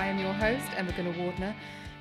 [0.00, 1.54] I am your host, Emma Gunavardhana,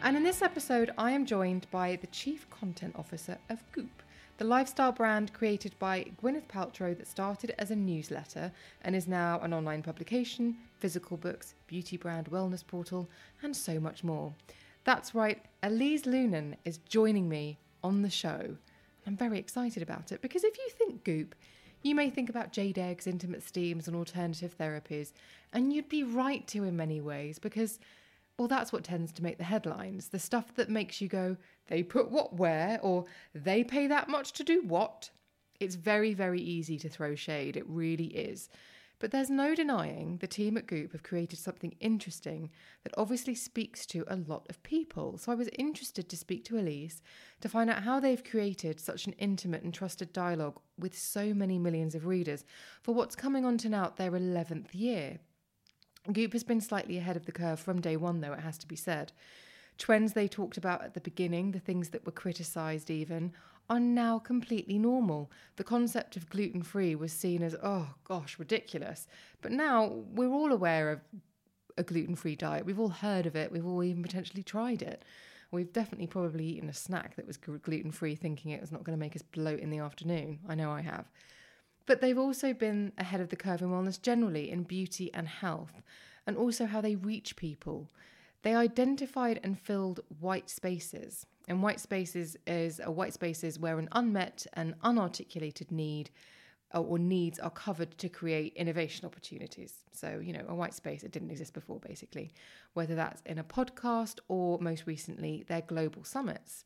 [0.03, 4.01] and in this episode, I am joined by the Chief Content Officer of Goop,
[4.37, 9.41] the lifestyle brand created by Gwyneth Paltrow that started as a newsletter and is now
[9.41, 13.09] an online publication, physical books, beauty brand, wellness portal,
[13.43, 14.33] and so much more.
[14.85, 18.55] That's right, Elise Loehnen is joining me on the show.
[19.05, 21.35] I'm very excited about it because if you think Goop,
[21.81, 25.11] you may think about jade eggs, intimate steams, and alternative therapies,
[25.53, 27.79] and you'd be right to in many ways because,
[28.37, 30.09] well, that's what tends to make the headlines.
[30.09, 34.33] The stuff that makes you go, they put what where, or they pay that much
[34.33, 35.09] to do what.
[35.59, 37.57] It's very, very easy to throw shade.
[37.57, 38.49] It really is.
[38.99, 42.49] But there's no denying the team at Goop have created something interesting
[42.83, 45.17] that obviously speaks to a lot of people.
[45.17, 47.01] So I was interested to speak to Elise
[47.39, 51.57] to find out how they've created such an intimate and trusted dialogue with so many
[51.57, 52.43] millions of readers
[52.81, 55.19] for what's coming on to now their 11th year.
[56.11, 58.67] Goop has been slightly ahead of the curve from day one, though, it has to
[58.67, 59.13] be said.
[59.77, 63.31] Trends they talked about at the beginning, the things that were criticised even,
[63.69, 65.31] are now completely normal.
[65.57, 69.07] The concept of gluten free was seen as, oh gosh, ridiculous.
[69.41, 71.01] But now we're all aware of
[71.77, 72.65] a gluten free diet.
[72.65, 75.03] We've all heard of it, we've all even potentially tried it.
[75.51, 78.97] We've definitely probably eaten a snack that was gluten free, thinking it was not going
[78.97, 80.39] to make us bloat in the afternoon.
[80.47, 81.05] I know I have.
[81.87, 85.81] But they've also been ahead of the curve in wellness generally, in beauty and health,
[86.27, 87.89] and also how they reach people.
[88.43, 91.25] They identified and filled white spaces.
[91.49, 96.11] And white spaces is a white spaces where an unmet and unarticulated need
[96.75, 99.73] uh, or needs are covered to create innovation opportunities.
[99.91, 102.31] So, you know, a white space, it didn't exist before, basically,
[102.73, 106.65] whether that's in a podcast or most recently their global summits.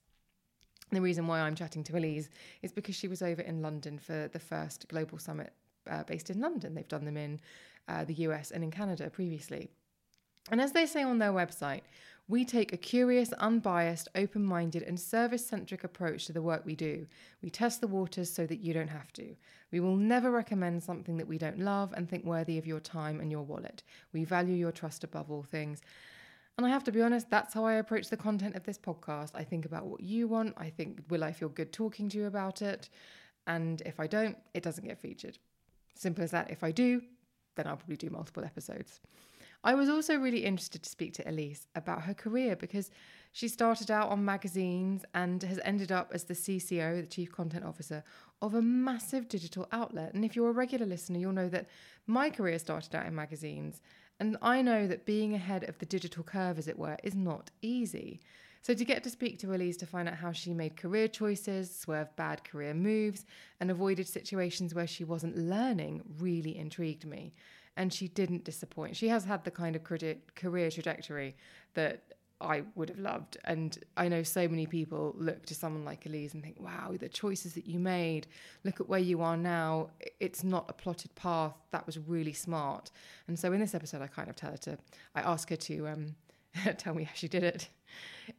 [0.91, 2.29] The reason why I'm chatting to Elise
[2.61, 5.53] is because she was over in London for the first global summit
[5.89, 6.75] uh, based in London.
[6.75, 7.39] They've done them in
[7.87, 9.71] uh, the US and in Canada previously.
[10.51, 11.81] And as they say on their website,
[12.29, 16.75] we take a curious, unbiased, open minded, and service centric approach to the work we
[16.75, 17.05] do.
[17.41, 19.35] We test the waters so that you don't have to.
[19.71, 23.19] We will never recommend something that we don't love and think worthy of your time
[23.19, 23.83] and your wallet.
[24.13, 25.81] We value your trust above all things.
[26.57, 29.31] And I have to be honest, that's how I approach the content of this podcast.
[29.33, 30.53] I think about what you want.
[30.55, 32.89] I think, will I feel good talking to you about it?
[33.47, 35.39] And if I don't, it doesn't get featured.
[35.95, 36.51] Simple as that.
[36.51, 37.01] If I do,
[37.55, 39.01] then I'll probably do multiple episodes.
[39.65, 42.91] I was also really interested to speak to Elise about her career because
[43.31, 47.63] she started out on magazines and has ended up as the CCO, the Chief Content
[47.63, 48.03] Officer,
[48.41, 50.13] of a massive digital outlet.
[50.13, 51.67] And if you're a regular listener, you'll know that
[52.07, 53.81] my career started out in magazines.
[54.19, 57.49] And I know that being ahead of the digital curve, as it were, is not
[57.61, 58.19] easy.
[58.61, 61.75] So, to get to speak to Elise to find out how she made career choices,
[61.75, 63.25] swerved bad career moves,
[63.59, 67.33] and avoided situations where she wasn't learning really intrigued me
[67.77, 68.95] and she didn't disappoint.
[68.95, 71.35] She has had the kind of career trajectory
[71.73, 72.03] that
[72.43, 73.37] I would have loved.
[73.45, 77.09] And I know so many people look to someone like Elise and think, wow, the
[77.09, 78.27] choices that you made,
[78.63, 79.89] look at where you are now.
[80.19, 81.55] It's not a plotted path.
[81.71, 82.91] That was really smart.
[83.27, 84.77] And so in this episode, I kind of tell her to,
[85.15, 86.15] I ask her to um,
[86.77, 87.69] tell me how she did it.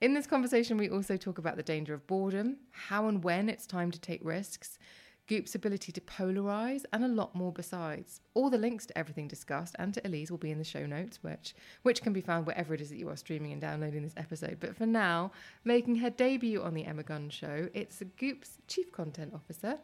[0.00, 3.66] In this conversation, we also talk about the danger of boredom, how and when it's
[3.66, 4.78] time to take risks,
[5.26, 8.20] Goop's ability to polarize, and a lot more besides.
[8.34, 11.20] All the links to everything discussed and to Elise will be in the show notes,
[11.22, 14.12] which which can be found wherever it is that you are streaming and downloading this
[14.18, 14.58] episode.
[14.60, 15.32] But for now,
[15.64, 19.78] making her debut on the Emma Guns show, it's Goop's chief content officer,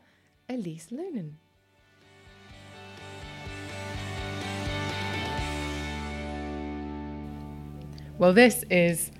[0.48, 1.32] Elise Loehnen.
[8.18, 9.10] Well, this is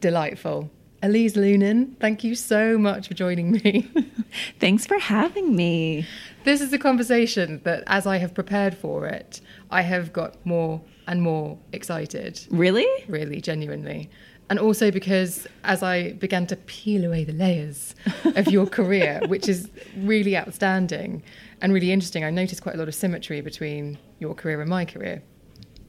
[0.00, 0.68] delightful.
[1.04, 3.90] Elise Loehnen, thank you so much for joining me.
[4.58, 6.06] Thanks for having me.
[6.44, 10.80] This is a conversation that, as I have prepared for it, I have got more
[11.06, 12.40] and more excited.
[12.50, 12.86] Really?
[13.06, 14.08] Really, genuinely.
[14.48, 19.46] And also because as I began to peel away the layers of your career, which
[19.46, 19.68] is
[19.98, 21.22] really outstanding
[21.60, 24.86] and really interesting, I noticed quite a lot of symmetry between your career and my
[24.86, 25.22] career.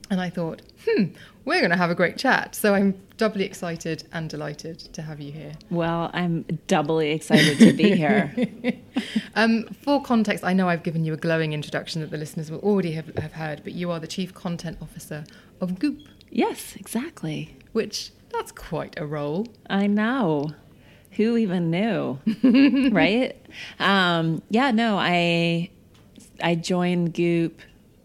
[0.09, 1.05] And I thought, hmm,
[1.45, 2.53] we're going to have a great chat.
[2.53, 5.53] So I'm doubly excited and delighted to have you here.
[5.69, 8.33] Well, I'm doubly excited to be here.
[9.35, 12.59] um, for context, I know I've given you a glowing introduction that the listeners will
[12.59, 15.23] already have, have heard, but you are the Chief Content Officer
[15.59, 16.01] of Goop.
[16.29, 17.57] Yes, exactly.
[17.71, 19.47] Which, that's quite a role.
[19.69, 20.51] I know.
[21.11, 22.19] Who even knew?
[22.91, 23.35] right?
[23.79, 25.69] Um, yeah, no, I
[26.43, 27.61] I joined Goop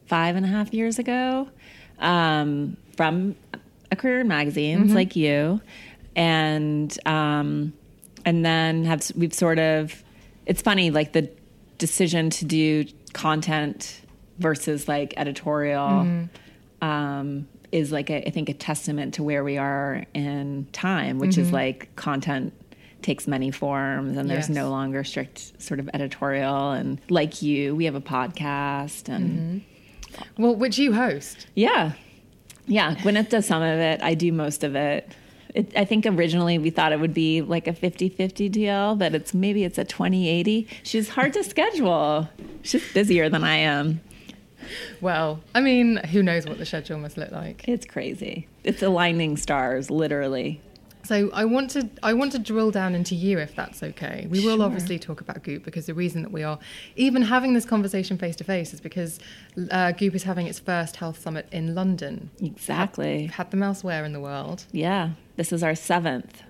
[0.07, 1.49] five and a half years ago
[2.01, 3.37] um, from
[3.91, 4.95] a career in magazines mm-hmm.
[4.95, 5.61] like you,
[6.17, 7.73] and um,
[8.25, 10.03] and then have we've sort of
[10.47, 11.31] it's funny like the
[11.79, 14.01] decision to do content
[14.39, 16.85] versus like editorial mm-hmm.
[16.87, 21.33] um, is like a, I think a testament to where we are in time, which
[21.33, 21.41] mm-hmm.
[21.43, 22.53] is like content
[23.03, 24.57] takes many forms and there's yes.
[24.57, 29.59] no longer strict sort of editorial and like you we have a podcast and mm-hmm.
[30.39, 31.47] Well, which you host.
[31.55, 31.93] Yeah.
[32.67, 32.95] Yeah.
[32.97, 34.03] Gwyneth does some of it.
[34.03, 35.11] I do most of it.
[35.55, 39.15] it I think originally we thought it would be like a 50 50 deal, but
[39.15, 40.69] it's maybe it's a 20 80.
[40.83, 42.29] She's hard to schedule.
[42.63, 44.01] She's busier than I am.
[45.01, 47.67] Well, I mean, who knows what the schedule must look like?
[47.67, 48.47] It's crazy.
[48.63, 50.61] It's aligning stars, literally.
[51.11, 54.29] So I want to I want to drill down into you if that's okay.
[54.31, 56.57] We will obviously talk about Goop because the reason that we are
[56.95, 59.19] even having this conversation face to face is because
[59.73, 62.31] uh, Goop is having its first health summit in London.
[62.41, 63.23] Exactly.
[63.23, 64.67] Had, had them elsewhere in the world.
[64.71, 66.45] Yeah, this is our seventh.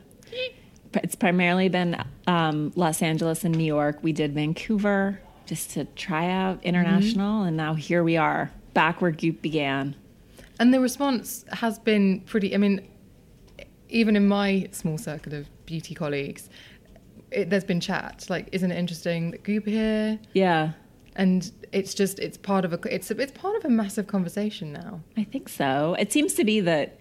[0.93, 1.97] It's primarily been
[2.27, 4.01] um, Los Angeles and New York.
[4.03, 7.49] We did Vancouver just to try out international, mm-hmm.
[7.49, 9.97] and now here we are back where Goop began.
[10.59, 12.55] And the response has been pretty.
[12.55, 12.87] I mean,
[13.91, 16.49] even in my small circle of beauty colleagues,
[17.31, 18.27] it, there's been chat.
[18.29, 20.19] Like, isn't it interesting that Goop here?
[20.33, 20.73] Yeah.
[21.17, 25.01] And it's just it's part of a it's it's part of a massive conversation now.
[25.17, 25.97] I think so.
[25.99, 26.99] It seems to be that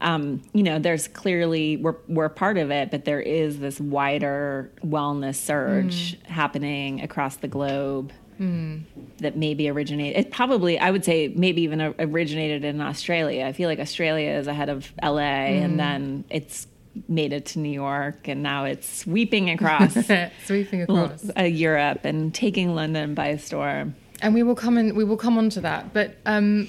[0.00, 4.70] um, you know, there's clearly we're we're part of it, but there is this wider
[4.84, 6.26] wellness surge mm.
[6.26, 8.82] happening across the globe mm.
[9.18, 10.26] that maybe originated.
[10.26, 13.44] It probably, I would say, maybe even originated in Australia.
[13.46, 15.64] I feel like Australia is ahead of LA, mm.
[15.64, 16.66] and then it's
[17.08, 19.96] made it to New York, and now it's sweeping across,
[20.46, 23.94] sweeping across uh, Europe and taking London by storm.
[24.20, 24.94] And we will come in.
[24.94, 26.16] We will come on to that, but.
[26.26, 26.68] Um,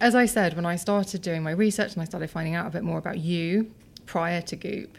[0.00, 2.70] as I said, when I started doing my research and I started finding out a
[2.70, 3.70] bit more about you
[4.06, 4.96] prior to Goop,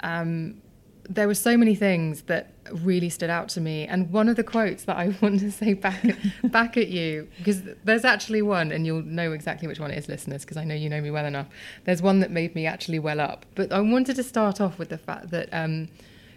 [0.00, 0.60] um,
[1.08, 3.86] there were so many things that really stood out to me.
[3.86, 7.28] And one of the quotes that I want to say back at, back at you,
[7.38, 10.64] because there's actually one, and you'll know exactly which one it is, listeners, because I
[10.64, 11.46] know you know me well enough.
[11.84, 13.46] There's one that made me actually well up.
[13.54, 15.88] But I wanted to start off with the fact that, um,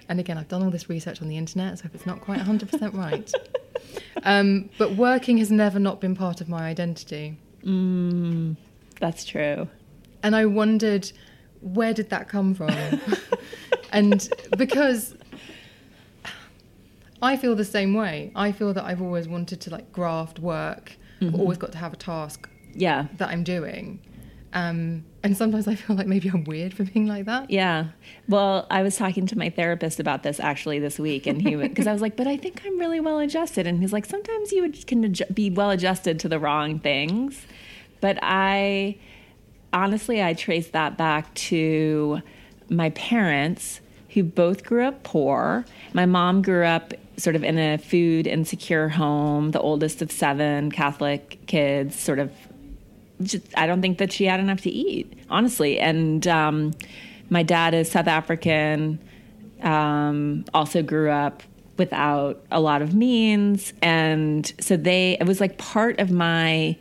[0.08, 2.40] and again, I've done all this research on the internet, so if it's not quite
[2.40, 3.32] 100% right,
[4.24, 7.38] um, but working has never not been part of my identity.
[7.64, 8.56] Mm,
[9.00, 9.68] that's true.
[10.24, 11.12] And I wondered,
[11.62, 12.70] where did that come from?
[13.92, 15.16] and because
[17.22, 18.32] I feel the same way.
[18.36, 21.40] I feel that I've always wanted to like graft work, mm-hmm.
[21.40, 23.08] always got to have a task yeah.
[23.18, 24.00] that I'm doing.
[24.54, 27.50] Um, and sometimes I feel like maybe I'm weird for being like that.
[27.50, 27.88] Yeah.
[28.28, 31.88] Well, I was talking to my therapist about this actually this week, and he because
[31.88, 34.70] I was like, but I think I'm really well adjusted, and he's like, sometimes you
[34.72, 37.46] can be well adjusted to the wrong things,
[38.02, 38.98] but I
[39.74, 42.22] honestly I trace that back to
[42.70, 45.66] my parents who both grew up poor.
[45.94, 50.72] My mom grew up sort of in a food insecure home, the oldest of seven
[50.72, 52.32] Catholic kids, sort of.
[53.22, 55.80] Just, I don't think that she had enough to eat, honestly.
[55.80, 56.74] And um,
[57.30, 59.00] my dad is South African,
[59.62, 61.44] um, also grew up
[61.78, 63.74] without a lot of means.
[63.82, 66.76] And so they, it was like part of my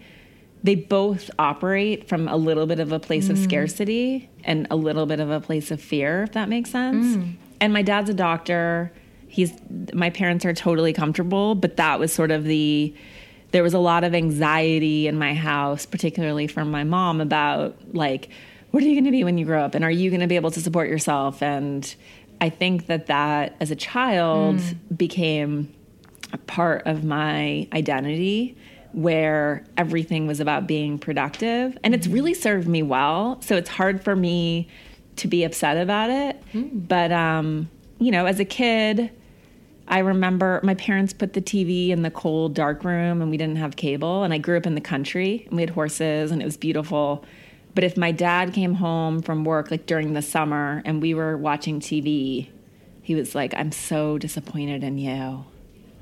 [0.62, 3.30] they both operate from a little bit of a place mm.
[3.30, 7.16] of scarcity and a little bit of a place of fear, if that makes sense.
[7.16, 7.34] Mm.
[7.60, 8.92] And my dad's a doctor.
[9.28, 9.52] He's
[9.92, 12.94] my parents are totally comfortable, but that was sort of the
[13.52, 18.28] there was a lot of anxiety in my house, particularly from my mom about like
[18.70, 20.26] what are you going to be when you grow up and are you going to
[20.26, 21.94] be able to support yourself and
[22.40, 24.96] I think that that as a child mm.
[24.96, 25.74] became
[26.32, 28.56] a part of my identity
[28.92, 31.76] where everything was about being productive.
[31.84, 33.40] And it's really served me well.
[33.42, 34.68] So it's hard for me
[35.16, 36.42] to be upset about it.
[36.88, 39.10] But um, you know, as a kid,
[39.86, 43.56] I remember my parents put the TV in the cold, dark room, and we didn't
[43.56, 44.22] have cable.
[44.22, 47.24] And I grew up in the country, and we had horses, and it was beautiful.
[47.74, 51.36] But if my dad came home from work, like during the summer, and we were
[51.36, 52.48] watching TV,
[53.02, 55.44] he was like, I'm so disappointed in you.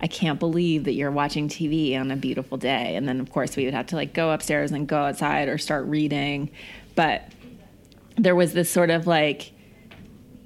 [0.01, 2.95] I can't believe that you're watching TV on a beautiful day.
[2.97, 5.59] And then, of course, we would have to like go upstairs and go outside or
[5.59, 6.51] start reading.
[6.95, 7.31] But
[8.17, 9.53] there was this sort of like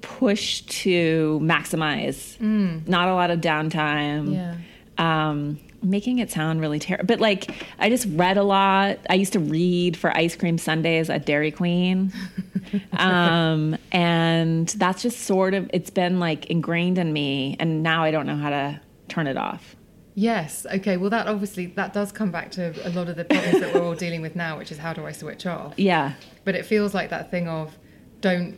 [0.01, 2.39] push to maximize,
[2.87, 4.33] not a lot of downtime.
[4.33, 4.57] Yeah.
[4.97, 8.99] Um, making it sound really terrible, but like I just read a lot.
[9.09, 12.13] I used to read for ice cream Sundays at Dairy Queen,
[12.93, 18.11] um, and that's just sort of it's been like ingrained in me, and now I
[18.11, 18.79] don't know how to
[19.13, 19.75] turn it off.
[20.15, 20.65] Yes.
[20.71, 20.97] Okay.
[20.97, 23.81] Well, that obviously that does come back to a lot of the problems that we're
[23.83, 25.73] all dealing with now, which is how do I switch off?
[25.77, 26.13] Yeah,
[26.45, 27.75] But it feels like that thing of
[28.21, 28.57] don't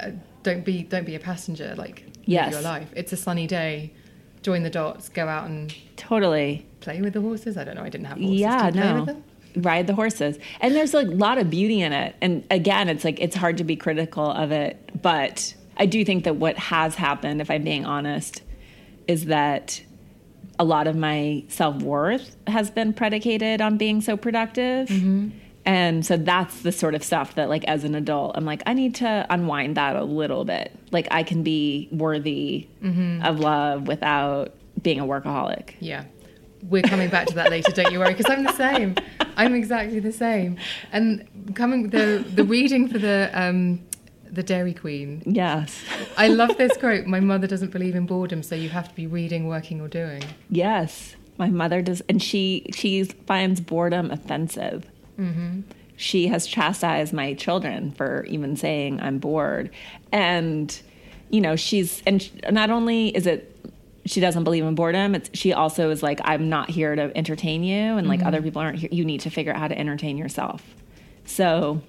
[0.00, 0.10] uh,
[0.42, 1.74] don't be don't be a passenger.
[1.76, 2.52] Like Yes.
[2.52, 2.88] your life.
[2.96, 3.92] It's a sunny day.
[4.42, 5.08] Join the dots.
[5.08, 6.66] Go out and totally.
[6.80, 7.56] play with the horses.
[7.56, 7.82] I don't know.
[7.82, 8.38] I didn't have horses.
[8.40, 8.96] Yeah, Do you play no.
[9.00, 9.24] with them?
[9.56, 10.38] Ride the horses.
[10.60, 12.14] And there's a lot of beauty in it.
[12.20, 16.24] And again, it's like it's hard to be critical of it, but I do think
[16.24, 18.42] that what has happened, if I'm being honest,
[19.08, 19.82] is that
[20.58, 24.90] a lot of my self-worth has been predicated on being so productive.
[25.66, 28.72] And so that's the sort of stuff that like as an adult, I'm like I
[28.72, 30.72] need to unwind that a little bit.
[30.92, 32.68] Like I can be worthy
[33.22, 35.74] of love without being a workaholic.
[35.80, 36.04] Yeah.
[36.62, 38.94] We're coming back to that later, don't you worry, because I'm the same.
[39.36, 40.56] I'm exactly the same.
[40.92, 43.84] And coming the the reading for the um
[44.36, 45.22] the Dairy Queen.
[45.26, 45.82] Yes.
[46.16, 47.06] I love this quote.
[47.06, 50.22] My mother doesn't believe in boredom, so you have to be reading, working, or doing.
[50.48, 54.86] Yes, my mother does, and she she finds boredom offensive.
[55.18, 55.62] Mm-hmm.
[55.96, 59.70] She has chastised my children for even saying I'm bored,
[60.12, 60.80] and
[61.30, 63.52] you know she's and not only is it
[64.04, 67.64] she doesn't believe in boredom, it's she also is like I'm not here to entertain
[67.64, 68.28] you, and like mm-hmm.
[68.28, 68.90] other people aren't here.
[68.92, 70.62] You need to figure out how to entertain yourself.
[71.24, 71.82] So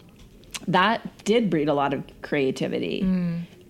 [0.68, 3.02] that did breed a lot of creativity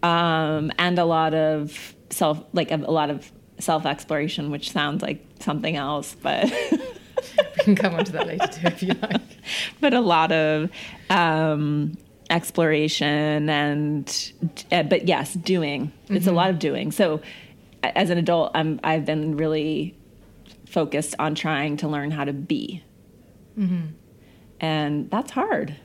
[0.03, 5.01] um, and a lot of self like a, a lot of self exploration which sounds
[5.01, 6.51] like something else but
[7.58, 9.22] We can come on to that later too, if you like.
[9.82, 10.70] but a lot of
[11.10, 11.98] um,
[12.29, 14.32] exploration and
[14.72, 15.91] uh, but yes doing.
[16.10, 16.91] It's a lot of doing.
[16.91, 17.22] So
[17.84, 19.96] as an adult I'm, i've been really
[20.65, 22.84] focused on trying to learn how to be.
[24.60, 25.75] And that's hard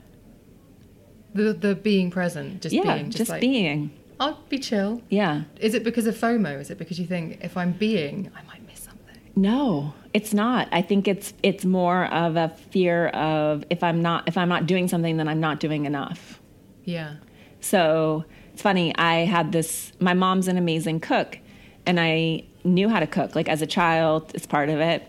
[1.35, 5.03] The the being present, just yeah being, just, like, being I'll be chill.
[5.09, 6.61] yeah Is it because of FOMO?
[6.61, 9.17] Is it because you think if I'm being, I might miss something?
[9.35, 10.69] No, it's not.
[10.73, 14.67] I think it's it's more of a fear of if I'm not if I'm not
[14.67, 16.41] doing something then I'm not doing enough.
[16.85, 17.17] Yeah.
[17.61, 21.39] So, it's funny, I had this my mom's an amazing cook
[21.87, 25.03] and I knew how to cook like as a child, it's part of it.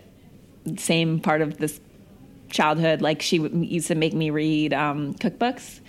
[0.78, 1.80] Same part of this
[2.48, 5.80] childhood like she used to make me read um, cookbooks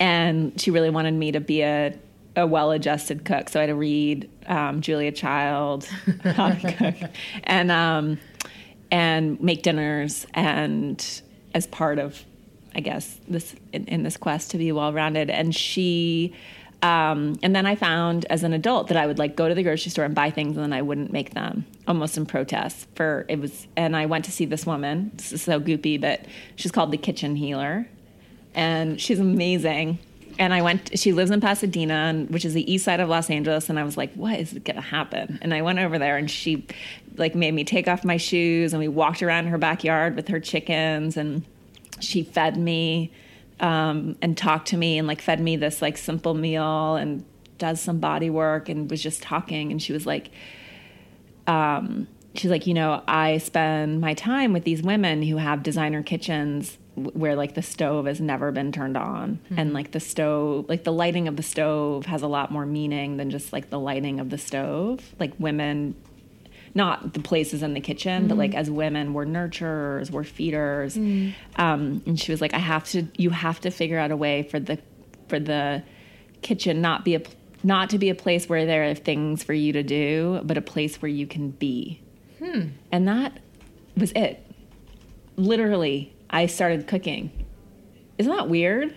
[0.00, 1.96] and she really wanted me to be a
[2.36, 3.48] a well-adjusted cook.
[3.48, 5.84] So i had to read um, julia child
[6.24, 7.10] how to cook
[7.44, 8.18] and um,
[8.90, 11.22] and make dinners and
[11.54, 12.24] as part of
[12.74, 15.30] i guess this in, in this quest to be well-rounded.
[15.30, 16.34] And she
[16.82, 19.62] um, and then i found as an adult that i would like go to the
[19.62, 23.24] grocery store and buy things and then i wouldn't make them almost in protest for
[23.28, 26.72] it was and i went to see this woman this is so goopy but she's
[26.72, 27.86] called the kitchen healer
[28.54, 29.98] and she's amazing
[30.38, 30.98] and I went.
[30.98, 33.68] She lives in Pasadena, which is the east side of Los Angeles.
[33.68, 36.66] And I was like, "What is gonna happen?" And I went over there, and she
[37.16, 40.40] like made me take off my shoes, and we walked around her backyard with her
[40.40, 41.44] chickens, and
[42.00, 43.12] she fed me
[43.60, 47.24] um, and talked to me, and like fed me this like simple meal, and
[47.58, 49.70] does some body work, and was just talking.
[49.70, 50.30] And she was like,
[51.46, 56.02] um, she's like, you know, I spend my time with these women who have designer
[56.02, 59.40] kitchens where like the stove has never been turned on.
[59.48, 59.58] Hmm.
[59.58, 63.16] And like the stove like the lighting of the stove has a lot more meaning
[63.16, 65.00] than just like the lighting of the stove.
[65.18, 65.96] Like women
[66.76, 68.40] not the places in the kitchen but hmm.
[68.40, 70.94] like as women we're nurturers we're feeders.
[70.94, 71.30] Hmm.
[71.56, 74.42] Um, and she was like i have to you have to figure out a way
[74.42, 74.78] for the
[75.28, 75.82] for the
[76.42, 77.22] kitchen not be a
[77.62, 80.62] not to be a place where there are things for you to do but a
[80.62, 82.00] place where you can be.
[82.92, 83.40] And that
[83.96, 84.44] was it.
[85.36, 87.30] Literally i started cooking.
[88.18, 88.96] Isn't that weird?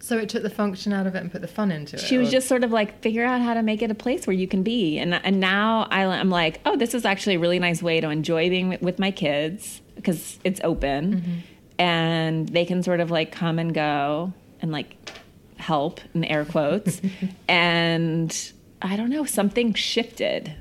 [0.00, 2.00] So it took the function out of it and put the fun into it.
[2.00, 4.26] she was or- just sort of like figure out how to make it a place
[4.26, 4.98] where you can be.
[4.98, 8.10] And and now I, i'm like oh this is actually a really nice way to
[8.10, 11.14] enjoy being with- with my kids because it's open.
[11.16, 11.32] Mm-hmm.
[11.78, 14.96] And they can sort of like come and go and like
[15.56, 17.00] help in air quotes.
[17.48, 20.54] and I don't know, something shifted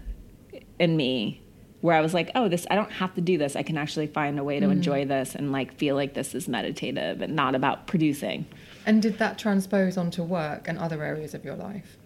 [0.79, 1.40] in me
[1.81, 3.55] where I was like, oh, this, I don't have to do this.
[3.55, 6.47] I can actually find a way to enjoy this and like feel like this is
[6.47, 8.45] meditative and not about producing.
[8.85, 11.97] And did that transpose onto work and other areas of your life?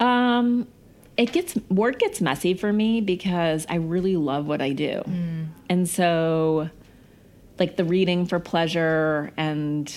[0.00, 0.68] Um,
[1.16, 5.02] it gets work gets messy for me because I really love what I do,
[5.68, 6.70] and so
[7.58, 9.92] like the reading for pleasure and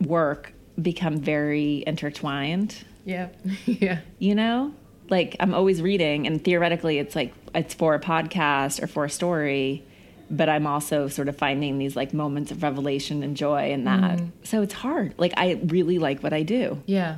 [0.00, 2.76] work become very intertwined.
[3.04, 3.28] Yeah.
[3.66, 4.00] yeah.
[4.18, 4.74] You know,
[5.08, 9.10] like I'm always reading, and theoretically, it's like it's for a podcast or for a
[9.10, 9.84] story.
[10.30, 14.18] But I'm also sort of finding these like moments of revelation and joy in that.
[14.18, 14.26] Mm-hmm.
[14.44, 15.14] So it's hard.
[15.18, 17.16] Like I really like what I do, Yeah.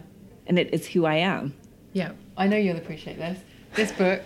[0.49, 1.55] and it is who I am.
[1.93, 2.13] Yeah.
[2.37, 3.39] I know you'll appreciate this.
[3.75, 4.21] This book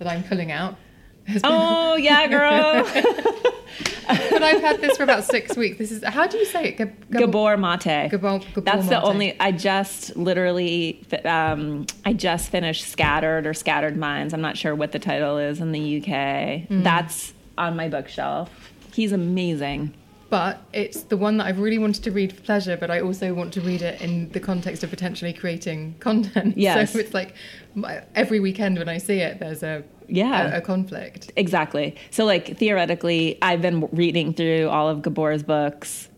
[0.00, 0.83] that I'm pulling out has been,
[1.44, 2.84] Oh yeah, girl.
[4.06, 5.78] but I've had this for about six weeks.
[5.78, 6.76] This is how do you say it?
[6.76, 8.10] Gab- gab- Gabor Mate.
[8.10, 9.38] Gabor- Gabor That's the only.
[9.40, 14.34] I just literally, um, I just finished Scattered or Scattered Minds.
[14.34, 16.68] I'm not sure what the title is in the UK.
[16.68, 16.82] Hmm.
[16.82, 18.50] That's on my bookshelf.
[18.92, 19.94] He's amazing.
[20.34, 23.32] But it's the one that I've really wanted to read for pleasure, but I also
[23.34, 26.58] want to read it in the context of potentially creating content.
[26.58, 26.92] Yes.
[26.92, 27.36] So it's like
[28.16, 30.54] every weekend when I see it, there's a Yeah.
[30.54, 31.30] a, a conflict.
[31.36, 31.94] Exactly.
[32.10, 36.08] So, like theoretically, I've been reading through all of Gabor's books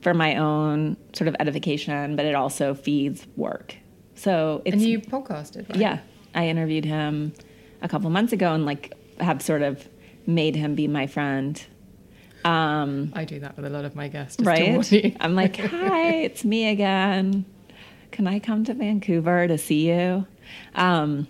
[0.00, 3.76] for my own sort of edification, but it also feeds work.
[4.14, 5.78] So it's And you podcasted, right?
[5.78, 5.98] Yeah,
[6.34, 7.34] I interviewed him
[7.82, 9.86] a couple months ago and like have sort of
[10.26, 11.62] made him be my friend.
[12.48, 14.42] Um, I do that with a lot of my guests.
[14.42, 15.16] right?
[15.20, 17.44] I'm like, hi, it's me again.
[18.10, 20.26] Can I come to Vancouver to see you?
[20.74, 21.28] Um,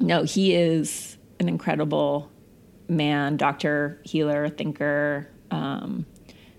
[0.00, 2.30] no, he is an incredible
[2.88, 5.28] man, doctor, healer, thinker.
[5.50, 6.04] Um,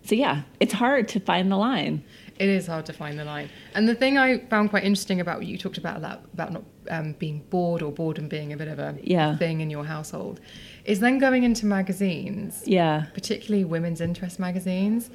[0.04, 2.04] so yeah, it's hard to find the line.
[2.40, 3.50] It is hard to find the line.
[3.76, 7.14] And the thing I found quite interesting about what you talked about about not um,
[7.14, 9.38] being bored or boredom being a bit of a Yeah.
[9.38, 10.40] thing in your household
[10.86, 15.10] is then going into magazines, Yeah, particularly women's interest magazines.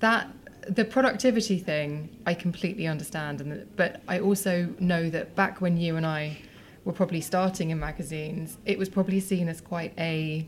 [0.00, 0.28] That
[0.68, 5.96] the productivity thing I completely understand, and but I also know that back when you
[5.96, 6.38] and I
[6.84, 10.46] were probably starting in magazines, it was probably seen as quite a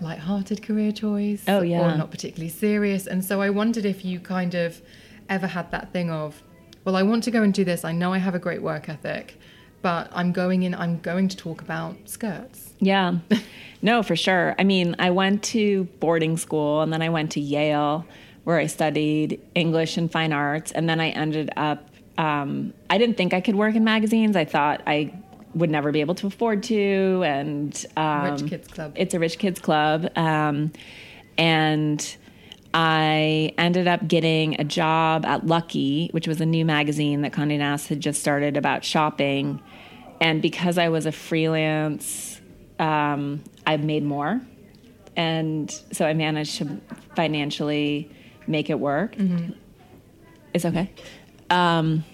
[0.00, 1.42] light-hearted career choice.
[1.48, 1.94] Oh, yeah.
[1.94, 3.06] or not particularly serious.
[3.06, 4.82] And so I wondered if you kind of
[5.28, 6.42] ever had that thing of,
[6.86, 7.84] well, I want to go and do this.
[7.84, 9.36] I know I have a great work ethic,
[9.82, 10.72] but I'm going in.
[10.72, 12.72] I'm going to talk about skirts.
[12.78, 13.18] Yeah.
[13.82, 14.54] No, for sure.
[14.58, 18.06] I mean, I went to boarding school and then I went to Yale
[18.44, 20.72] where I studied English and fine arts.
[20.72, 24.36] And then I ended up, um, I didn't think I could work in magazines.
[24.36, 25.12] I thought I
[25.54, 27.22] would never be able to afford to.
[27.24, 28.92] And um, Rich Kids Club.
[28.94, 30.08] It's a rich kids club.
[30.16, 30.72] Um,
[31.36, 32.16] and
[32.74, 37.58] I ended up getting a job at Lucky, which was a new magazine that Condé
[37.58, 39.62] Nast had just started about shopping.
[40.20, 42.40] And because I was a freelance,
[42.78, 44.40] um, I made more.
[45.16, 46.80] And so I managed to
[47.14, 48.10] financially
[48.46, 49.16] make it work.
[50.52, 50.90] It's okay.
[51.50, 52.04] Um,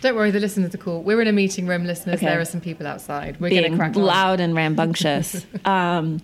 [0.00, 1.02] Don't worry, the listeners are cool.
[1.02, 2.16] We're in a meeting room, listeners.
[2.16, 2.26] Okay.
[2.26, 3.40] There are some people outside.
[3.40, 4.02] We're going to being crack on.
[4.02, 5.46] loud and rambunctious.
[5.64, 6.20] um,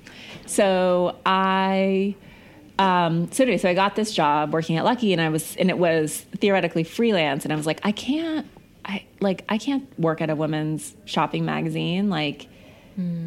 [0.47, 2.17] so I,
[2.79, 5.71] um, so anyway, so I got this job working at Lucky, and I was, and
[5.71, 8.47] it was theoretically freelance, and I was like, I can't,
[8.85, 12.49] I like, I can't work at a women's shopping magazine, like,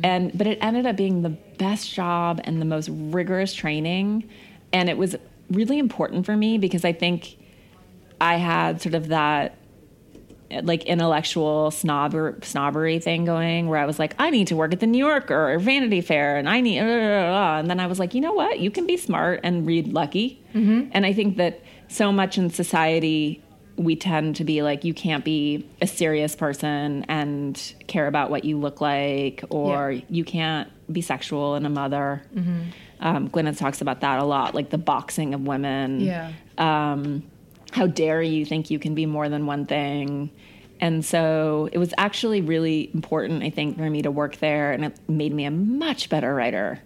[0.03, 4.29] and but it ended up being the best job and the most rigorous training,
[4.71, 5.15] and it was
[5.49, 7.37] really important for me because I think
[8.21, 9.57] I had sort of that
[10.63, 14.79] like intellectual snobber, snobbery thing going where I was like, I need to work at
[14.79, 18.21] the New Yorker or Vanity Fair and I need, and then I was like, you
[18.21, 18.59] know what?
[18.59, 20.43] You can be smart and read Lucky.
[20.53, 23.43] And I think that so much in society,
[23.77, 28.43] we tend to be like, you can't be a serious person and care about what
[28.43, 30.01] you look like, or Yeah.
[30.09, 32.21] you can't be sexual and a mother.
[33.01, 36.31] Um, Gwyneth talks about that a lot, like the boxing of women Yeah.
[36.57, 37.23] um,
[37.71, 40.31] how dare you think you can be more than one thing?
[40.81, 44.85] And so it was actually really important i think for me to work there and
[44.85, 46.79] it made me a much better writer.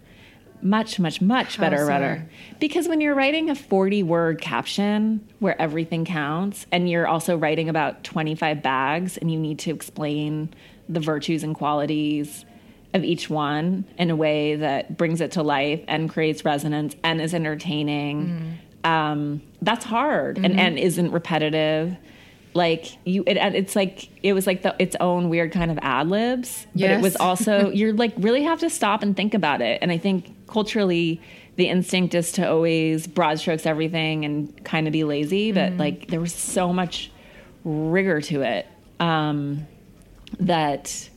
[0.62, 1.88] Much much much better so?
[1.88, 2.30] writer.
[2.60, 7.68] Because when you're writing a 40 word caption where everything counts and you're also writing
[7.68, 10.54] about 25 bags and you need to explain
[10.88, 12.46] the virtues and qualities
[12.94, 17.20] of each one in a way that brings it to life and creates resonance and
[17.20, 18.73] is entertaining mm.
[18.84, 21.96] Um, that's hard and, and isn't repetitive.
[22.54, 26.08] Like you it, it's like it was like the its own weird kind of ad
[26.08, 29.80] libs but it was also you're like really have to stop and think about it.
[29.82, 31.20] And i think culturally
[31.56, 36.08] the instinct is to always broad strokes everything and kind of be lazy but like
[36.10, 37.12] there was so much
[37.64, 38.68] rigor to it
[39.00, 39.66] um
[40.40, 41.10] that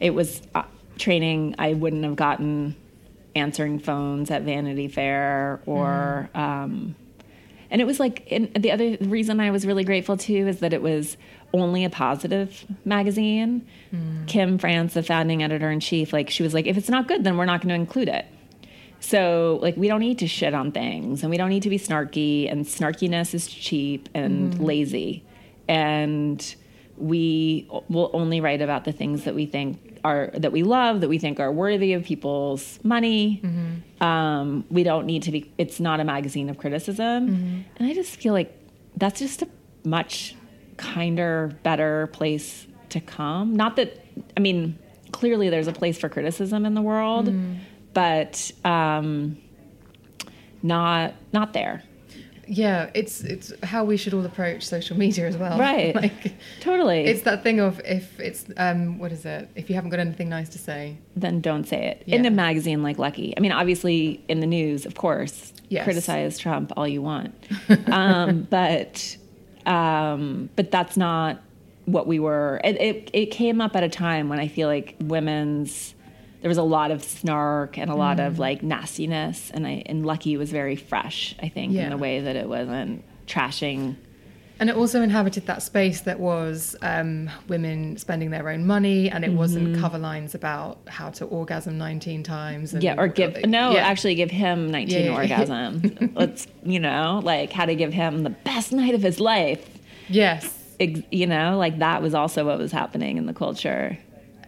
[0.00, 0.62] it was uh,
[0.98, 2.76] training I wouldn't have gotten
[3.36, 6.40] answering phones at Vanity Fair or mm-hmm.
[6.40, 6.96] um
[7.70, 10.72] and it was like and the other reason I was really grateful too is that
[10.72, 11.16] it was
[11.52, 13.66] only a positive magazine.
[13.94, 14.26] Mm.
[14.26, 17.24] Kim France, the founding editor in chief, like she was like, if it's not good,
[17.24, 18.26] then we're not going to include it.
[19.00, 21.78] So like we don't need to shit on things and we don't need to be
[21.78, 24.64] snarky and snarkiness is cheap and mm-hmm.
[24.64, 25.24] lazy.
[25.68, 26.56] And
[26.96, 31.10] we will only write about the things that we think are that we love, that
[31.14, 32.64] we think are worthy of people's
[32.94, 33.40] money.
[34.08, 37.20] Um, we don't need to be it's not a magazine of criticism.
[37.76, 38.50] And I just feel like
[39.02, 39.48] that's just a
[39.84, 40.34] much
[40.76, 41.32] kinder,
[41.68, 43.46] better place to come.
[43.62, 43.90] Not that
[44.36, 44.78] I mean,
[45.12, 47.26] clearly there's a place for criticism in the world,
[47.94, 49.36] but um,
[50.62, 51.82] not not there.
[52.48, 55.58] Yeah, it's it's how we should all approach social media as well.
[55.58, 55.94] Right.
[56.02, 57.00] like Totally.
[57.06, 59.48] it's that thing of if it's um what is it?
[59.56, 60.96] If you haven't got anything nice to say.
[61.16, 62.28] then don't say it in Yeah.
[62.28, 63.34] a magazine like Lucky.
[63.36, 65.82] I mean, obviously in the news, of course, Yes.
[65.84, 67.34] criticize Trump all you want,
[67.90, 69.16] um, but
[69.66, 71.42] um, but that's not
[71.86, 72.60] what we were.
[72.62, 75.95] It, it it came up at a time when I feel like women's
[76.42, 78.26] there was a lot of snark and a lot Mm.
[78.26, 81.34] of like nastiness, and I and Lucky was very fresh.
[81.42, 81.84] I think Yeah.
[81.84, 83.96] in the way that it wasn't trashing.
[84.58, 89.22] And it also inhabited that space that was um, women spending their own money, and
[89.22, 92.72] it wasn't cover lines about how to orgasm 19 times.
[92.72, 92.98] And, Mm-hmm.
[92.98, 93.86] Yeah, or give no, Yeah.
[93.86, 96.10] actually give him 19 Yeah, yeah, orgasms.
[96.16, 99.68] Let's you know like how to give him the best night of his life.
[100.08, 100.54] Yes.
[100.80, 103.98] ex- you know, like that was also what was happening in the culture.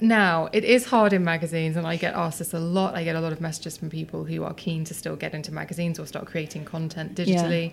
[0.01, 2.95] Now, it is hard in magazines, and I get asked this a lot.
[2.95, 5.53] I get a lot of messages from people who are keen to still get into
[5.53, 7.73] magazines or start creating content digitally.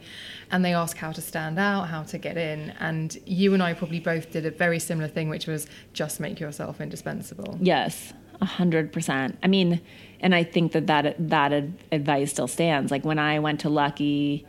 [0.52, 2.72] And they ask how to stand out, how to get in.
[2.80, 6.40] And you and I probably both did a very similar thing, which was just make
[6.40, 7.58] yourself indispensable.
[7.62, 9.38] Yes, a hundred percent.
[9.44, 9.82] I mean,
[10.20, 11.54] and I think that that that
[11.92, 12.92] advice still stands.
[12.92, 14.46] Like when I went to Lucky,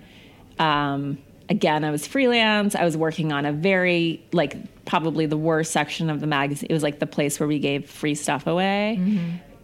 [0.58, 2.74] um, again, I was freelance.
[2.74, 6.66] I was working on a very like probably the worst section of the magazine.
[6.70, 8.98] It was like the place where we gave free stuff away.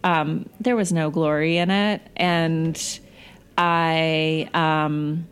[0.03, 2.99] Um, there was no glory in it, and
[3.57, 4.49] I.
[4.53, 5.27] Um,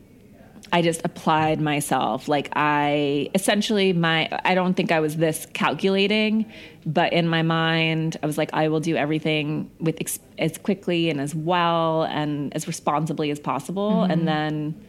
[0.74, 2.30] I just applied myself.
[2.30, 6.50] Like I essentially my I don't think I was this calculating,
[6.86, 11.10] but in my mind I was like I will do everything with ex- as quickly
[11.10, 14.82] and as well and as responsibly as possible and then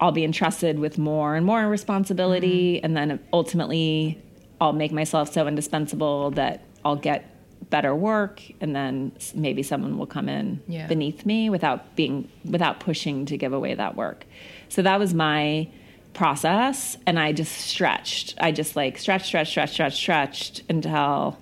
[0.00, 2.84] I'll be entrusted with more and more responsibility mm-hmm.
[2.86, 4.20] and then ultimately
[4.60, 7.26] I'll make myself so indispensable that I'll get
[7.68, 10.86] better work and then maybe someone will come in Yeah.
[10.86, 14.24] beneath me without being without pushing to give away that work.
[14.68, 15.68] So that was my
[16.14, 18.34] process and I just stretched.
[18.40, 21.38] I just like stretched, stretched, stretched, stretched, stretched until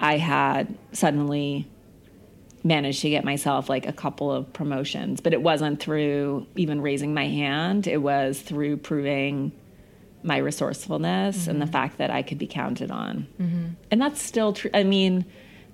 [0.00, 1.68] I had suddenly
[2.62, 7.14] managed to get myself like a couple of promotions, but it wasn't through even raising
[7.14, 7.86] my hand.
[7.86, 9.52] It was through proving
[10.22, 13.74] my resourcefulness and the fact that I could be counted on.
[13.90, 14.70] And that's still true.
[14.74, 15.24] I mean,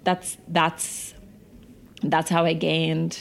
[0.05, 1.14] that's that's
[2.03, 3.18] that's how I gained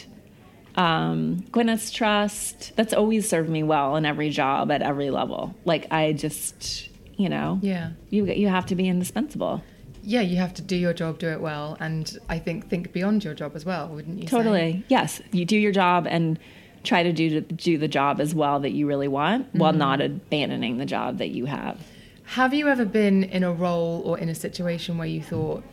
[0.76, 2.74] um, Gwyneth's trust.
[2.76, 5.56] That's always served me well in every job at every level.
[5.66, 7.92] Like I just, you know, Yeah.
[8.12, 9.64] you you have to be indispensable.
[10.06, 13.24] Yeah, you have to do your job, do it well, and I think think beyond
[13.24, 14.28] your job as well, wouldn't you?
[14.28, 14.38] say?
[14.38, 14.84] Totally.
[14.88, 16.40] Yes, you do your job and
[16.84, 19.80] try to do do the job as well that you really want, while mm-hmm.
[19.80, 21.80] not abandoning the job that you have.
[22.24, 25.64] Have you ever been in a role or in a situation where you thought,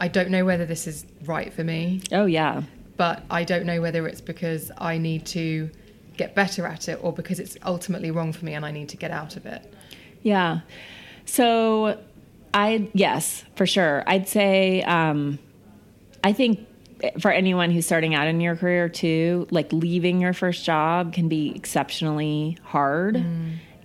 [0.00, 2.62] I don't know whether this is right for me, Oh yeah.
[2.96, 5.70] but I don't know whether it's because I need to
[6.16, 8.96] get better at it or because it's ultimately wrong for me and I need to
[8.96, 9.72] get out of it?
[10.22, 10.60] Yeah.
[11.24, 11.98] So
[12.54, 14.02] I yes, for sure.
[14.06, 15.38] I'd say um
[16.24, 16.66] I think
[17.18, 21.28] for anyone who's starting out in your career too, like leaving your first job can
[21.28, 23.16] be exceptionally hard.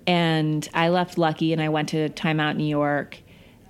[0.05, 3.17] And I left Lucky and I went to Time Out New York.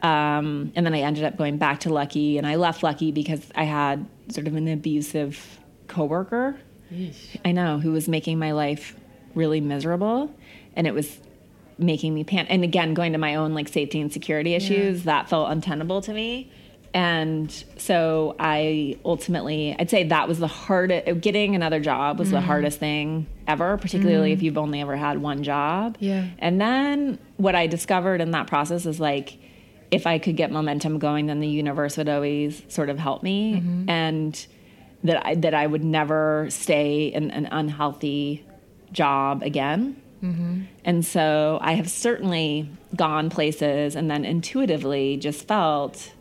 [0.03, 3.41] Um, and then I ended up going back to Lucky and I left Lucky because
[3.55, 6.57] I had sort of an abusive coworker.
[7.43, 8.95] I know, who was making my life
[9.33, 10.33] really miserable.
[10.75, 11.19] And it was
[11.77, 12.47] making me pan.
[12.47, 16.13] And again, going to my own like safety and security issues, that felt untenable to
[16.13, 16.51] me.
[16.93, 22.37] and so I ultimately, I'd say that was the hardest, getting another job was the
[22.37, 22.47] mm-hmm.
[22.47, 24.45] hardest thing ever, particularly if mm-hmm.
[24.45, 25.97] you've only ever had one job.
[25.99, 26.25] Yeah.
[26.39, 29.37] And then what I discovered in that process is like,
[29.91, 33.55] if I could get momentum going, then the universe would always sort of help me.
[33.55, 33.89] Mm-hmm.
[33.89, 34.47] And
[35.03, 38.43] that I, that I would never stay in an unhealthy
[38.91, 40.01] job again.
[40.83, 46.11] And so I have certainly gone places and then intuitively just felt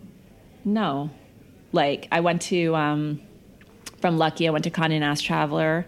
[0.64, 1.10] no.
[1.72, 3.20] Like I went to um,
[4.00, 5.86] from Lucky, I went to Condé Nast Traveler,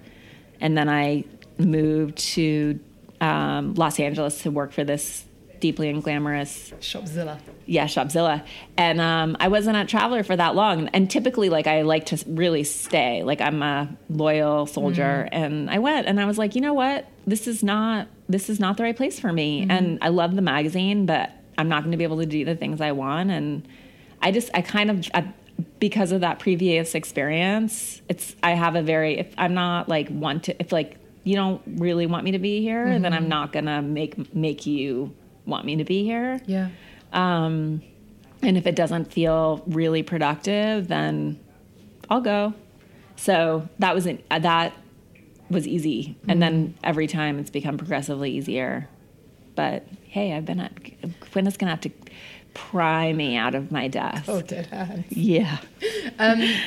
[0.61, 1.25] and then I
[1.59, 2.79] moved to
[3.21, 5.25] um, Los Angeles to work for this
[5.61, 7.39] deeply and glamorous Shopzilla.
[7.67, 8.45] yeah, Shopzilla.
[8.77, 10.89] And um, I wasn't at Traveler for that long.
[10.89, 13.23] And typically, like, I like to really stay.
[13.23, 15.29] Like, I'm a loyal soldier.
[15.33, 15.43] Mm-hmm.
[15.43, 17.07] And I went and I was like, you know what?
[17.27, 19.63] This is not, this is not the right place for me.
[19.63, 19.71] Mm-hmm.
[19.71, 22.57] And I love the magazine, but I'm not going to be able to do the
[22.57, 23.31] things I want.
[23.31, 23.67] And
[24.23, 25.33] I just, I kind of, I,
[25.81, 30.45] because of that previous experience, it's, I have a very, if I'm not like want
[30.45, 33.13] to, if like, you don't really want me to be here, then mm-hmm.
[33.13, 35.15] I'm not gonna make make you
[35.49, 36.41] want me to be here.
[36.47, 36.69] Yeah.
[37.13, 37.83] Um,
[38.43, 41.41] and if it doesn't feel really productive, then
[42.09, 42.55] I'll go.
[43.17, 44.73] So that was an, that
[45.51, 48.89] was easy, and then every time it's become progressively easier.
[49.57, 50.73] But hey, I've been at
[51.33, 51.91] Gwyneth's gonna have to
[52.55, 54.25] pry me out of my desk.
[54.29, 55.07] Oh, dead hands.
[55.11, 55.59] Yeah.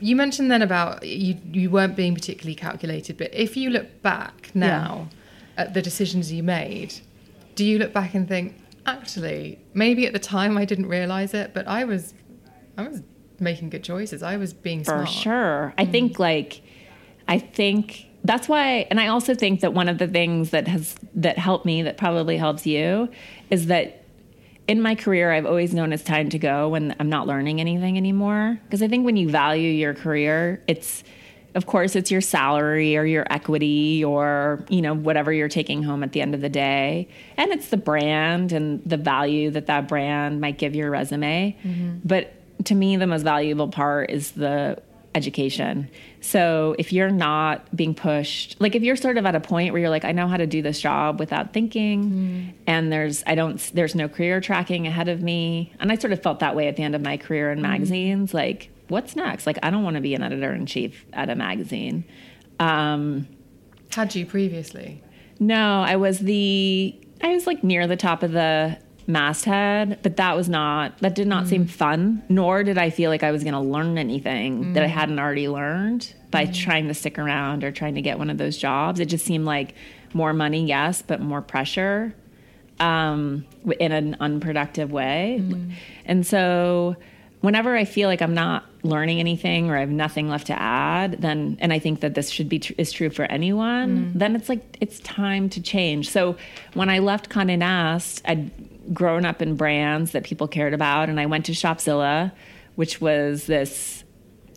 [0.00, 4.52] You mentioned then about you you weren't being particularly calculated, but if you look back
[4.54, 5.08] now
[5.56, 6.94] at the decisions you made,
[7.58, 8.54] do you look back and think,
[8.86, 12.14] actually, maybe at the time I didn't realize it, but I was
[12.76, 13.02] I was
[13.40, 14.22] making good choices.
[14.22, 15.08] I was being for smart.
[15.08, 15.74] sure.
[15.76, 15.90] I mm.
[15.90, 16.62] think like
[17.26, 20.94] I think that's why and I also think that one of the things that has
[21.14, 23.08] that helped me that probably helps you
[23.50, 24.04] is that
[24.68, 27.96] in my career I've always known it's time to go when I'm not learning anything
[27.96, 31.02] anymore because I think when you value your career it's
[31.58, 36.04] of course it's your salary or your equity or you know whatever you're taking home
[36.04, 37.08] at the end of the day.
[37.36, 41.56] And it's the brand and the value that that brand might give your resume.
[41.64, 41.98] Mm-hmm.
[42.04, 42.32] But
[42.66, 44.80] to me the most valuable part is the
[45.16, 45.90] education.
[46.20, 49.80] So if you're not being pushed like if you're sort of at a point where
[49.80, 52.50] you're like i know how to do this job without thinking mm-hmm.
[52.68, 55.72] and there's i don't there's no career tracking ahead of me.
[55.80, 57.72] And i sort of felt that way at the end of my career in mm-hmm.
[57.72, 61.28] magazines like what's next like i don't want to be an editor in chief at
[61.30, 62.04] a magazine
[62.60, 63.26] um
[63.94, 65.02] Had you previously?
[65.40, 70.36] no, I was the I was like near the top of the masthead, but that
[70.36, 73.54] was not that did not seem fun, nor did I feel like I was going
[73.54, 77.94] to learn anything that I hadn't already learned by trying to stick around or trying
[77.94, 79.00] to get one of those jobs.
[79.00, 79.74] It just seemed like
[80.12, 82.14] more money, yes, but more pressure
[82.80, 83.46] um,
[83.80, 85.42] in an unproductive way.
[86.04, 86.96] And so
[87.40, 91.20] whenever I feel like I'm not learning anything or I have nothing left to add,
[91.20, 94.18] then and I think that this should be tr- is true for anyone, mm.
[94.18, 96.08] then it's like it's time to change.
[96.10, 96.36] So
[96.74, 98.50] when I left Condé Nast, I'd
[98.94, 102.32] grown up in brands that people cared about, and I went to Shopzilla,
[102.76, 104.04] which was this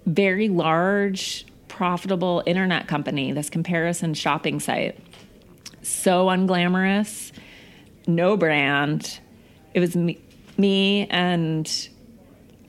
[0.05, 4.97] very large, profitable internet company, this comparison shopping site.
[5.81, 7.31] So unglamorous,
[8.07, 9.19] no brand.
[9.73, 10.19] It was me,
[10.57, 11.89] me and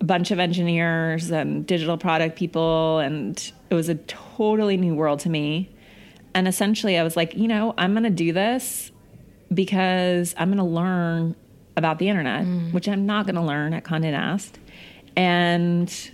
[0.02, 5.20] a bunch of engineers and digital product people, and it was a totally new world
[5.20, 5.70] to me.
[6.34, 8.90] And essentially, I was like, you know, I'm going to do this
[9.54, 11.36] because I'm going to learn
[11.76, 12.72] about the internet, mm.
[12.72, 14.58] which I'm not going to learn at Condé Nast.
[15.16, 16.10] And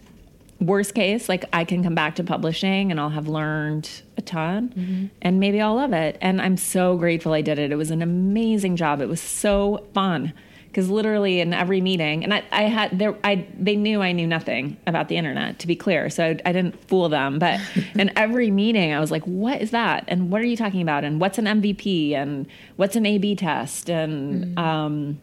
[0.61, 4.69] worst case, like I can come back to publishing and I'll have learned a ton
[4.71, 5.07] mm-hmm.
[5.23, 6.19] and maybe I'll love it.
[6.21, 7.73] And I'm so grateful I did it.
[7.73, 9.01] It was an amazing job.
[9.01, 10.35] It was so fun
[10.79, 14.29] because literally in every meeting, and I, I had there, I they knew I knew
[14.29, 15.59] nothing about the internet.
[15.59, 17.41] To be clear, so I, I didn't fool them.
[17.41, 17.59] But
[17.97, 20.05] in every meeting, I was like, "What is that?
[20.07, 21.03] And what are you talking about?
[21.03, 22.13] And what's an MVP?
[22.13, 23.91] And what's an A/B test?
[23.91, 25.21] And um,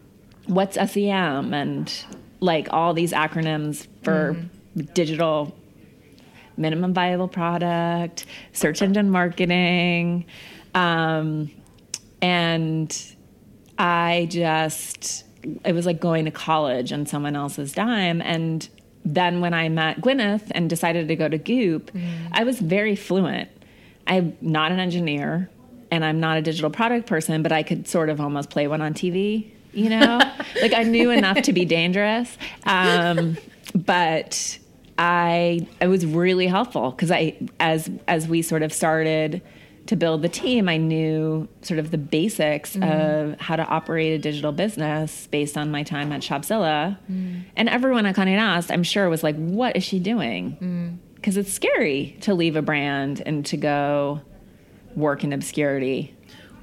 [0.47, 1.53] what's SEM?
[1.53, 2.05] And
[2.41, 4.35] like all these acronyms for
[4.93, 5.55] digital
[6.57, 10.25] minimum viable product, search engine marketing.
[10.73, 11.49] Um,
[12.21, 13.15] and
[13.77, 15.25] I just,
[15.63, 18.21] it was like going to college on someone else's dime.
[18.21, 18.67] And
[19.03, 21.91] then when I met Gwyneth and decided to go to Goop,
[22.31, 23.49] I was very fluent.
[24.08, 25.49] I'm not an engineer
[25.91, 28.81] and I'm not a digital product person, but I could sort of almost play one
[28.81, 30.19] on TV, you know?
[30.62, 32.38] like I knew enough to be dangerous.
[32.65, 33.38] Um,
[33.73, 34.58] but
[34.97, 39.41] I it was really helpful because I as as we sort of started
[39.87, 43.31] to build the team, I knew sort of the basics mm-hmm.
[43.31, 46.97] of how to operate a digital business based on my time at Shopzilla.
[47.11, 47.43] Mm.
[47.55, 51.15] And everyone at Condé Nast, I'm sure, was like, "What is she doing?" Mm.
[51.15, 54.21] Because it's scary to leave a brand and to go
[54.95, 56.15] work in obscurity.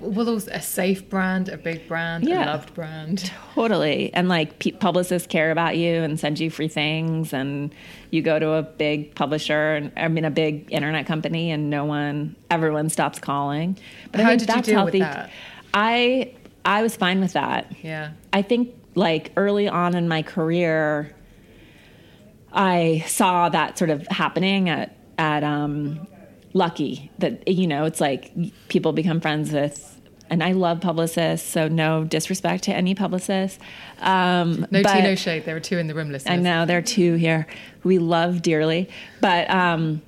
[0.02, 2.44] Was a safe brand, a big brand, Yeah.
[2.44, 3.30] a loved brand.
[3.54, 4.12] Totally.
[4.12, 7.32] And like pe- publicists care about you and send you free things.
[7.32, 7.72] And
[8.10, 11.84] you go to a big publisher, and, I mean, a big internet company, and no
[11.84, 13.78] one, everyone stops calling.
[14.10, 15.30] But How did you deal with that?
[15.72, 16.32] I,
[16.64, 17.72] I was fine with that.
[17.82, 18.10] Yeah.
[18.32, 21.14] I think like early on in my career,
[22.52, 26.06] I saw that sort of happening at at um,
[26.52, 27.10] Lucky.
[27.18, 28.32] That you know, it's like
[28.68, 29.91] people become friends with,
[30.32, 31.48] and I love publicists.
[31.48, 33.58] So no disrespect to any publicists.
[34.00, 35.44] Um, No but- tea, no shade.
[35.44, 36.32] There were two in the room, listeners.
[36.32, 37.46] I know there are two here
[37.84, 38.88] we love dearly,
[39.20, 40.00] but um,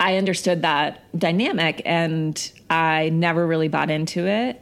[0.00, 4.60] I understood that dynamic, and I never really bought into it.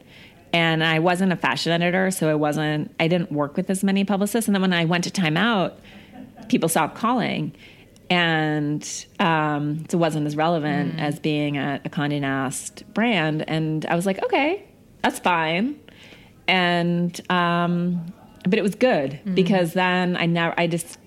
[0.52, 2.94] And I wasn't a fashion editor, so I wasn't.
[3.00, 4.48] I didn't work with as many publicists.
[4.48, 5.78] And then when I went to Time Out,
[6.48, 7.52] people stopped calling,
[8.10, 8.82] and
[9.18, 13.48] um, so it wasn't as relevant as being a, a Condé Nast brand.
[13.48, 14.62] And I was like, okay,
[15.02, 15.78] that's fine.
[16.48, 18.04] And um,
[18.44, 20.58] but it was good because then I never.
[20.58, 20.98] I just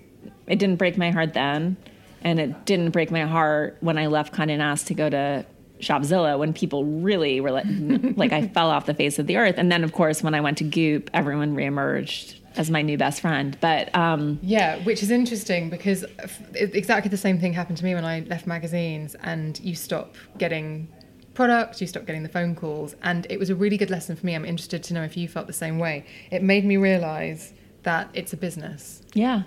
[0.46, 1.76] it didn't break my heart then,
[2.22, 5.44] and it didn't break my heart when I left Condé Nast to go to
[5.80, 7.66] Shopzilla when people really were like,
[8.16, 9.56] like I fell off the face of the earth.
[9.58, 13.20] And then of course when I went to Goop, everyone reemerged as my new best
[13.20, 13.56] friend.
[13.60, 17.94] But um, Yeah, which is interesting because f- exactly the same thing happened to me
[17.94, 20.88] when I left magazines, and you stop getting
[21.36, 24.26] products, you stop getting the phone calls, and it was a really good lesson for
[24.26, 24.34] me.
[24.34, 26.04] I'm interested to know if you felt the same way.
[26.32, 27.52] It made me realize
[27.84, 29.42] that it's a business, yeah,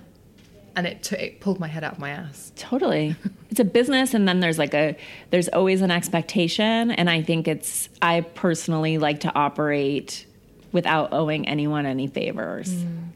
[0.76, 2.54] and it t- it pulled my head out of my ass.
[2.56, 3.16] Totally.
[3.52, 4.96] It's a business and then there's like a
[5.32, 10.28] there's always an expectation and I think it's I personally like to operate
[10.72, 12.72] without owing anyone any favors.
[12.72, 13.08] Mm.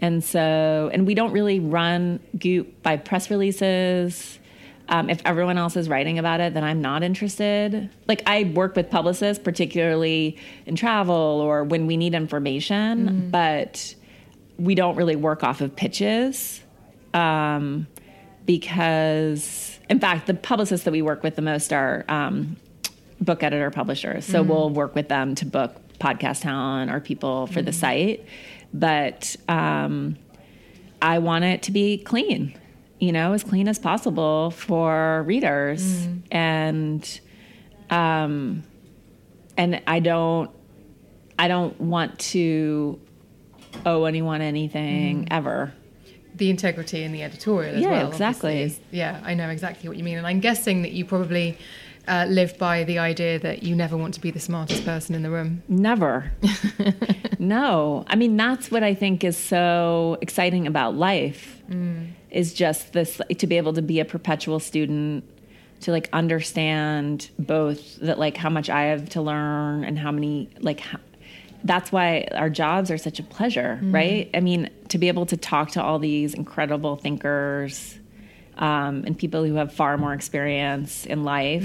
[0.00, 4.38] And so and we don't really run Goop by press releases.
[4.88, 7.88] Um, if everyone else is writing about it, then I'm not interested.
[8.08, 13.94] Like I work with publicists, particularly in travel or when we need information, but
[14.58, 16.62] we don't really work off of pitches
[17.14, 17.86] um,
[18.44, 22.56] because, in fact, the publicists that we work with the most are um,
[23.20, 24.24] book editor publishers.
[24.24, 28.24] So we'll work with them to book podcast talent or people for the site.
[28.74, 30.16] But um,
[31.00, 32.58] I want it to be clean,
[33.02, 36.06] you know, as clean as possible for readers.
[36.30, 37.02] And,
[37.90, 38.62] um,
[39.56, 40.48] and I don't,
[41.36, 43.00] I don't want to
[43.84, 45.72] owe anyone anything ever.
[46.36, 48.08] The integrity in the editorial as Yeah, well.
[48.08, 48.62] exactly.
[48.62, 51.58] is- yeah, I know exactly what you mean, and I'm guessing that you probably
[52.06, 55.22] uh, live by the idea that you never want to be the smartest person in
[55.22, 55.64] the room.
[55.68, 56.30] Never.
[57.40, 58.04] no.
[58.06, 61.58] I mean, that's what I think is so exciting about life
[62.32, 65.22] is just this to be able to be a perpetual student,
[65.80, 70.48] to like understand both that like how much I have to learn and how many
[70.60, 70.98] like how,
[71.64, 74.28] that's why our jobs are such a pleasure, right?
[74.34, 77.98] I mean, to be able to talk to all these incredible thinkers
[78.58, 81.64] um, and people who have far more experience in life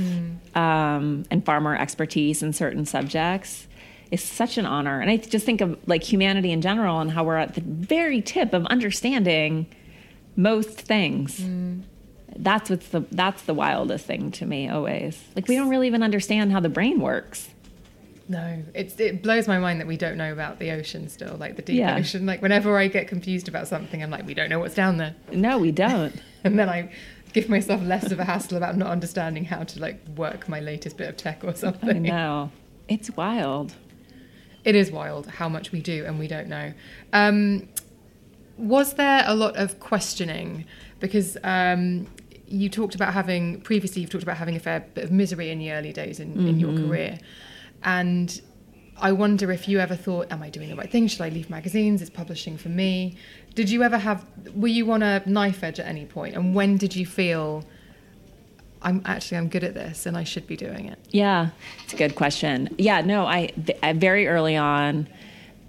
[0.55, 3.67] um, and far more expertise in certain subjects
[4.11, 5.01] is such an honor.
[5.01, 8.21] And I just think of like humanity in general and how we're at the very
[8.21, 9.67] tip of understanding
[10.37, 11.43] most things.
[12.37, 15.21] That's what's the that's the wildest thing to me always.
[15.35, 17.49] Like we don't really even understand how the brain works.
[18.29, 21.55] No, it's, it blows my mind that we don't know about the ocean still, like
[21.55, 21.95] the deep Yeah.
[21.95, 22.25] ocean.
[22.25, 25.15] Like whenever I get confused about something, I'm like, we don't know what's down there,
[25.31, 26.13] No, we don't.
[26.43, 26.91] and then I
[27.31, 30.97] give myself less of a hassle about not understanding how to like work my latest
[30.97, 31.89] bit of tech or something.
[32.05, 32.51] I know.
[32.89, 33.73] It's wild.
[34.65, 36.73] It is wild how much we do and we don't know.
[37.13, 37.69] Um,
[38.57, 40.65] was there a lot of questioning?
[40.99, 42.07] Because um,
[42.47, 45.59] you talked about having previously, you've talked about having a fair bit of misery in
[45.59, 47.19] the early days in, in your career,
[47.83, 48.41] and
[48.99, 51.07] I wonder if you ever thought, "Am I doing the right thing?
[51.07, 52.01] Should I leave magazines?
[52.01, 53.15] Is publishing for me?"
[53.53, 54.25] Did you ever have?
[54.55, 56.35] Were you on a knife edge at any point?
[56.35, 57.63] And when did you feel?
[58.81, 60.99] I'm actually I'm good at this and I should be doing it.
[61.09, 61.49] Yeah,
[61.83, 62.73] it's a good question.
[62.77, 63.49] Yeah, no, I,
[63.81, 65.07] I very early on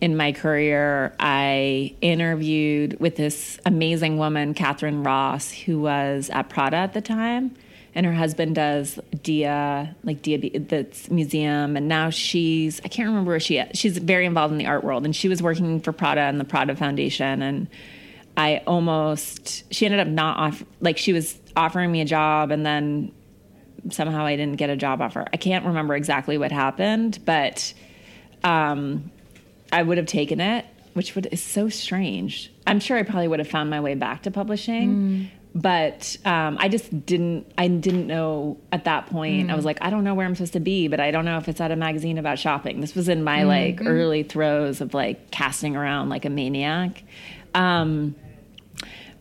[0.01, 6.77] in my career, I interviewed with this amazing woman, Catherine Ross, who was at Prada
[6.77, 7.55] at the time,
[7.95, 13.31] and her husband does Dia, like Dia, the museum, and now she's I can't remember
[13.31, 13.79] where she is.
[13.79, 16.45] She's very involved in the art world, and she was working for Prada and the
[16.45, 17.67] Prada Foundation, and
[18.37, 22.65] I almost she ended up not off like she was offering me a job and
[22.65, 23.13] then
[23.91, 25.27] somehow I didn't get a job offer.
[25.33, 27.75] I can't remember exactly what happened, but
[28.45, 29.11] um,
[29.73, 30.65] I would have taken it,
[30.95, 32.53] which would is so strange.
[32.67, 36.69] I'm sure I probably would have found my way back to publishing, but um, I
[36.69, 37.53] just didn't.
[37.57, 39.51] I didn't know at that point.
[39.51, 41.39] I was like, I don't know where I'm supposed to be, but I don't know
[41.39, 42.81] if it's at a magazine about shopping.
[42.81, 47.03] This was in my like early throes of like casting around like a maniac.
[47.55, 48.15] Um,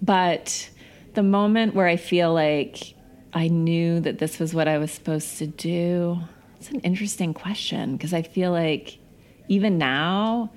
[0.02, 0.70] but
[1.14, 2.93] the moment where I feel like
[3.34, 6.20] I knew that this was what I was supposed to do,
[6.60, 9.00] it's an interesting question because I feel like
[9.48, 10.52] even now,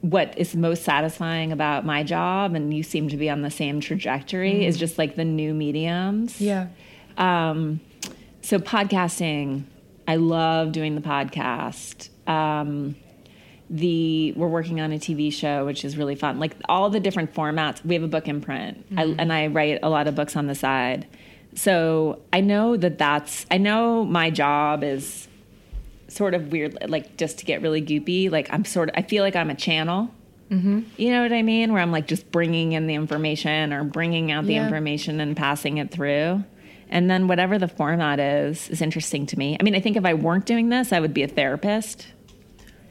[0.00, 3.80] what is most satisfying about my job, and you seem to be on the same
[3.80, 6.40] trajectory, is just like the new mediums.
[6.40, 6.68] Yeah.
[7.16, 7.80] Um,
[8.42, 9.64] so podcasting,
[10.06, 12.10] I love doing the podcast.
[12.28, 12.96] Um,
[13.68, 16.38] the we're working on a TV show, which is really fun.
[16.38, 17.84] Like all the different formats.
[17.84, 20.46] We have a book in print, I, and I write a lot of books on
[20.46, 21.06] the side.
[21.54, 23.46] So I know that that's.
[23.50, 25.26] I know my job is
[26.16, 28.30] sort of weird, like just to get really goopy.
[28.30, 28.94] Like I'm sort of.
[28.96, 30.10] I feel like I'm a channel.
[30.50, 30.80] Mm-hmm.
[30.96, 31.72] You know what I mean?
[31.72, 34.64] Where I'm like just bringing in the information or bringing out the Yeah.
[34.64, 36.44] information and passing it through.
[36.88, 39.56] And then whatever the format is, is interesting to me.
[39.58, 42.06] I mean, I think if I weren't doing this, I would be a therapist.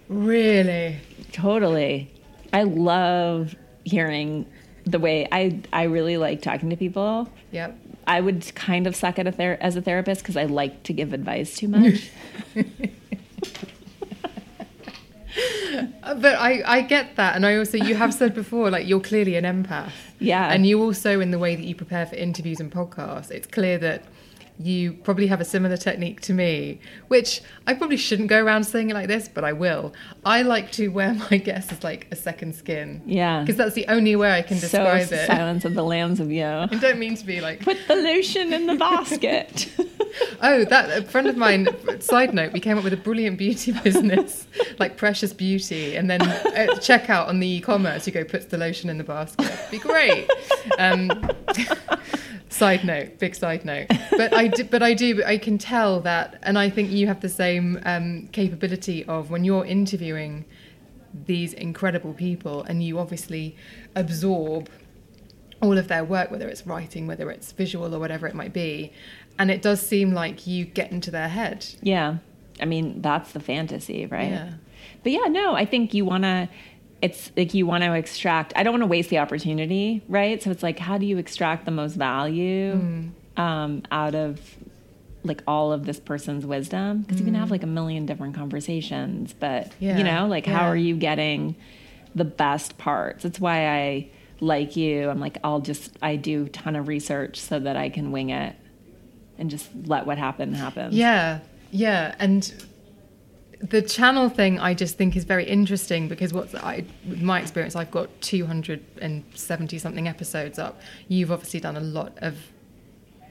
[0.10, 0.98] Really?
[1.32, 2.12] Totally.
[2.52, 3.56] I love
[3.86, 4.46] hearing
[4.86, 7.30] the way I I really like talking to people.
[7.52, 7.80] Yep.
[8.06, 10.94] I would kind of suck at a ther- as a therapist because I like to
[10.94, 12.12] give advice too much.
[16.04, 17.36] Uh, But I, I get that.
[17.36, 19.92] And I also, you have said before, like, you're clearly an empath.
[20.20, 20.54] Yeah.
[20.54, 23.78] And you also, in the way that you prepare for interviews and podcasts, it's clear
[23.80, 24.04] that
[24.58, 28.90] you probably have a similar technique to me, which I probably shouldn't go around saying
[28.90, 29.94] it like this, but I will.
[30.24, 33.02] I like to wear my guests as like a second skin.
[33.06, 33.42] Yeah.
[33.42, 35.28] Because that's the only way I can so describe it.
[35.28, 36.68] Silence of the Lambs of Yo.
[36.72, 39.70] I don't mean to be like, Put the lotion in the basket.
[40.42, 41.68] oh, that a friend of mine.
[42.00, 44.48] Side note: we came up with a brilliant beauty business,
[44.80, 48.90] like Precious Beauty, and then at checkout on the e-commerce, you go puts the lotion
[48.90, 49.52] in the basket.
[49.72, 50.30] Be great.
[50.78, 51.10] Um,
[52.56, 53.88] side note, big side note.
[54.12, 57.22] But I do, but I do, I can tell that, and I think you have
[57.22, 60.46] the same um, capability of when you're interviewing
[61.26, 63.56] these incredible people, and you obviously
[63.96, 64.70] absorb
[65.62, 68.92] all of their work, whether it's writing, whether it's visual, or whatever it might be.
[69.38, 71.66] And it does seem like you get into their head.
[71.82, 72.18] yeah.
[72.62, 74.32] I mean, that's the fantasy, right?
[74.32, 74.54] Yeah.
[75.04, 76.48] But yeah, no, I think you want to,
[77.06, 80.42] it's like you want to extract, I don't want to waste the opportunity, right?
[80.42, 83.12] So it's like, how do you extract the most value Mm.
[83.40, 84.40] um, out of
[85.24, 87.02] like all of this person's wisdom?
[87.02, 89.72] Because you can have like a million different conversations, but Mm.
[89.80, 91.56] Yeah, you know, like how are you getting
[92.16, 93.24] the best parts?
[93.24, 94.08] That's why I
[94.40, 95.10] like you.
[95.10, 98.30] I'm like, I'll just, I do a ton of research so that I can wing
[98.32, 98.56] it
[99.38, 100.90] and just let what happen happen.
[100.94, 101.40] Yeah,
[101.72, 102.16] yeah.
[102.20, 102.42] And
[103.62, 107.76] the channel thing I just think is very interesting because what's I with my experience
[107.76, 110.80] I've got 270 something episodes up.
[111.08, 112.38] You've obviously done a lot of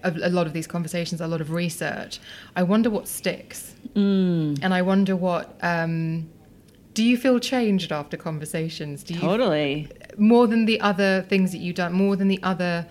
[0.03, 2.21] a lot of these conversations, a lot of research.
[2.55, 3.75] I wonder what sticks.
[3.95, 4.59] Mm.
[4.63, 6.29] And I wonder what um
[6.95, 9.03] do you feel changed after conversations?
[9.03, 9.89] Do you Totally.
[10.17, 12.87] more than the other things that you've done, more than the other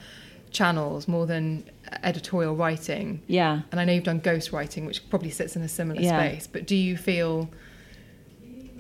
[0.51, 1.63] channels, more than
[2.03, 3.21] editorial writing?
[3.27, 3.61] Yeah.
[3.71, 6.19] And I know you've done ghost writing, which probably sits in a similar Yeah.
[6.19, 6.47] space.
[6.47, 7.49] But do you feel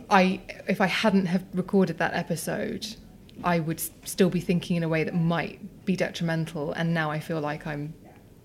[0.09, 2.95] I if I hadn't have recorded that episode,
[3.43, 7.19] I would still be thinking in a way that might be detrimental, and now I
[7.19, 7.93] feel like I'm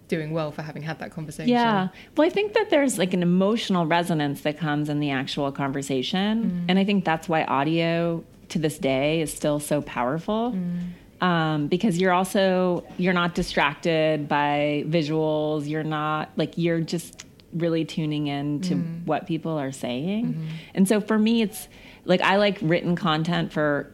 [0.08, 1.52] doing well for having had that conversation.
[1.52, 1.88] Yeah.
[2.16, 6.64] Well, I think that there's like an emotional resonance that comes in the actual conversation.
[6.66, 6.70] Mm.
[6.70, 10.52] And I think that's why audio to this day is still so powerful.
[10.52, 10.92] Mm.
[11.20, 15.68] Um, because you're also you're not distracted by visuals.
[15.68, 19.04] You're not like you're just really tuning in to mm-hmm.
[19.04, 20.34] what people are saying.
[20.34, 20.46] Mm-hmm.
[20.74, 21.68] And so for me it's
[22.04, 23.92] like I like written content for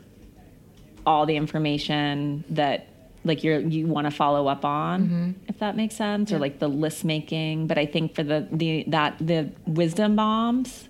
[1.07, 2.89] all the information that
[3.25, 5.31] like you're you want to follow up on mm-hmm.
[5.49, 7.66] if that makes sense or like the list making.
[7.66, 10.89] But i think for the the that the wisdom bombs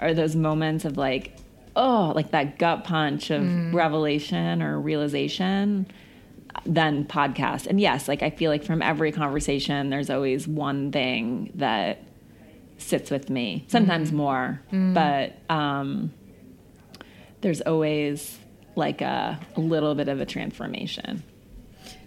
[0.00, 1.36] are those moments of like
[1.76, 3.42] oh like that gut punch of
[3.74, 5.86] revelation or realization
[6.66, 11.50] then podcast and yes like i feel like from every conversation there's always one thing
[11.54, 12.02] that
[12.78, 16.12] sits with me sometimes more but um
[17.40, 18.38] there's always
[18.76, 21.22] like a, a little bit of a transformation.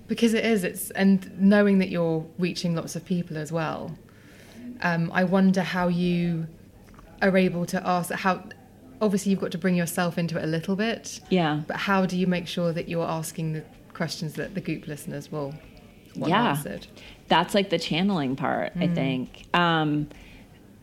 [0.07, 0.63] because it is.
[0.63, 3.97] It's and knowing that you're reaching lots of people as well.
[4.81, 6.47] Um, I wonder how you
[7.21, 8.43] are able to ask how.
[9.03, 11.19] Obviously, you've got to bring yourself into it a little bit.
[11.29, 11.61] Yeah.
[11.67, 15.31] But how do you make sure that you're asking the questions that the Goop listeners
[15.31, 15.53] will
[16.15, 16.49] want Yeah.
[16.51, 16.87] answered.
[17.27, 20.07] that's like the channeling part i think um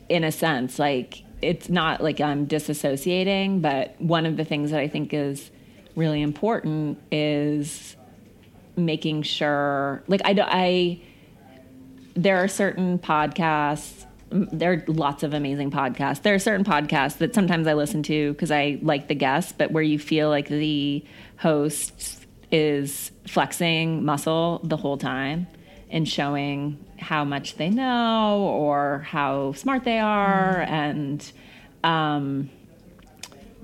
[0.08, 4.80] in a sense like it's not like i'm disassociating but one of the things that
[4.80, 5.50] i think is
[5.94, 7.94] really important is
[8.76, 11.00] making sure like i i
[12.14, 16.22] there are certain podcasts there are lots of amazing podcasts.
[16.22, 19.70] There are certain podcasts that sometimes i listen to because i like the guests but
[19.72, 21.04] where you feel like the
[21.36, 25.46] host is flexing muscle the whole time
[25.90, 31.32] and showing how much they know or how smart they are and
[31.82, 32.50] um,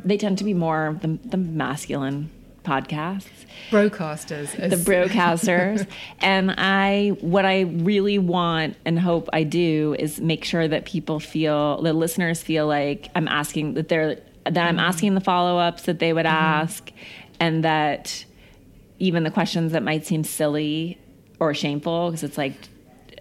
[0.05, 2.31] they tend to be more the, the masculine
[2.67, 3.29] podcasts.
[3.71, 4.55] Broadcasters.
[4.55, 5.89] the broadcasters
[6.21, 11.19] and i what i really want and hope i do is make sure that people
[11.19, 14.79] feel the listeners feel like i'm asking that they're that i'm mm-hmm.
[14.79, 16.37] asking the follow-ups that they would mm-hmm.
[16.37, 16.93] ask
[17.41, 18.25] and that
[18.99, 20.99] even the questions that might seem silly
[21.41, 22.55] or shameful because it's like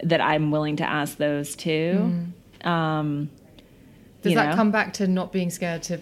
[0.02, 2.32] that i'm willing to ask those too.
[2.64, 2.66] Mm.
[2.66, 3.30] Um
[4.22, 4.56] Does that know?
[4.56, 6.00] come back to not being scared to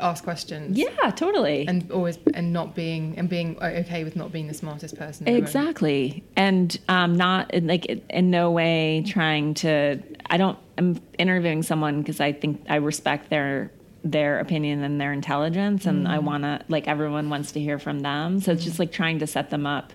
[0.00, 0.76] ask questions?
[0.78, 4.96] yeah totally And always and not being and being okay with not being the smartest
[4.96, 5.26] person.
[5.28, 10.00] Exactly, and um, not like in no way trying to.
[10.28, 10.58] I don't.
[10.78, 13.70] I'm interviewing someone because I think I respect their
[14.04, 18.00] their opinion and their intelligence, and I want to like everyone wants to hear from
[18.00, 18.40] them.
[18.40, 19.92] So it's just like trying to set them up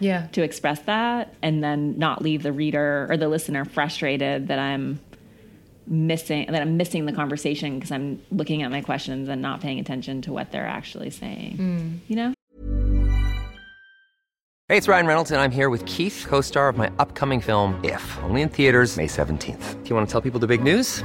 [0.00, 0.26] Yeah.
[0.32, 4.98] to express that, and then not leave the reader or the listener frustrated that I'm
[5.86, 9.78] missing that I'm missing the conversation because I'm looking at my questions and not paying
[9.78, 11.56] attention to what they're actually saying.
[11.58, 11.98] Mm.
[12.08, 12.34] You know.
[14.68, 17.78] Hey, it's Ryan Reynolds, and I'm here with Keith, co star of my upcoming film,
[17.84, 19.82] If, only in theaters, May 17th.
[19.82, 21.04] Do you want to tell people the big news?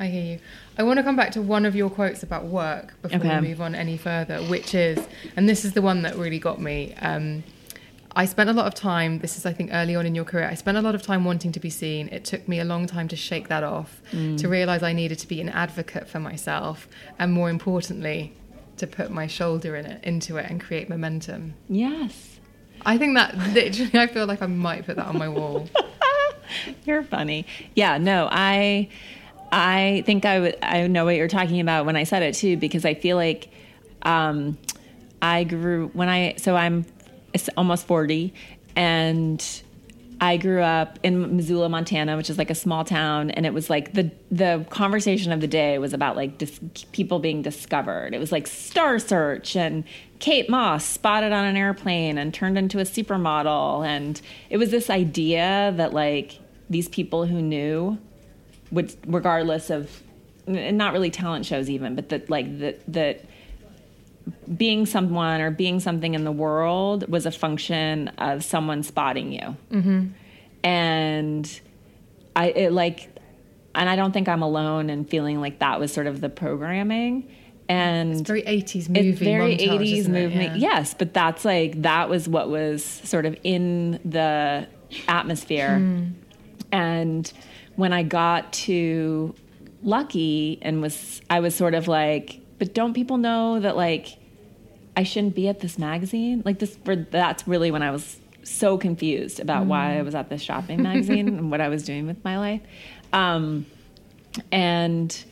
[0.00, 0.38] I hear you.
[0.78, 3.38] I want to come back to one of your quotes about work before Okay.
[3.40, 4.98] we move on any further, which is,
[5.36, 6.94] and this is the one that really got me.
[7.00, 7.44] Um,
[8.16, 10.48] I spent a lot of time, this is, I think, early on in your career,
[10.50, 12.08] I spent a lot of time wanting to be seen.
[12.08, 15.28] It took me a long time to shake that off, to realize I needed to
[15.28, 16.88] be an advocate for myself,
[17.18, 18.32] and more importantly,
[18.78, 21.54] to put my shoulder in it, into it, and create momentum.
[21.68, 22.40] Yes.
[22.86, 25.68] I think that literally, I feel like I might put that on my wall.
[26.86, 27.46] You're funny.
[27.76, 28.88] Yeah, no, I
[29.52, 32.84] I think I I know what you're talking about when I said it too because
[32.84, 33.48] I feel like
[34.02, 34.58] um
[35.20, 36.86] I grew when I so I'm
[37.56, 38.32] almost 40
[38.76, 39.62] and
[40.22, 43.70] I grew up in Missoula, Montana, which is like a small town, and it was
[43.70, 46.60] like the the conversation of the day was about like dis-
[46.92, 48.14] people being discovered.
[48.14, 49.82] It was like Star Search and
[50.18, 54.20] Kate Moss spotted on an airplane and turned into a supermodel, and
[54.50, 56.38] it was this idea that like
[56.68, 57.98] these people who knew
[58.70, 60.02] would, regardless of,
[60.46, 63.24] and not really talent shows even, but that like that that
[64.56, 69.56] being someone or being something in the world was a function of someone spotting you.
[69.70, 70.06] Mm-hmm.
[70.62, 71.60] And
[72.36, 73.08] I it like,
[73.74, 77.28] and I don't think I'm alone in feeling like that was sort of the programming.
[77.68, 80.56] And It's very 80s movie it's very montage, 80s isn't movement.
[80.58, 80.70] Yeah.
[80.74, 84.66] Yes, but that's like that was what was sort of in the
[85.06, 85.78] atmosphere.
[85.78, 86.06] Hmm.
[86.72, 87.32] And
[87.80, 89.34] when I got to
[89.82, 94.18] Lucky and was I was sort of like, but don't people know that like
[94.96, 96.42] I shouldn't be at this magazine?
[96.44, 100.28] Like this for that's really when I was so confused about why I was at
[100.28, 102.60] this shopping magazine and what I was doing with my life.
[103.12, 103.66] Um,
[104.52, 105.24] and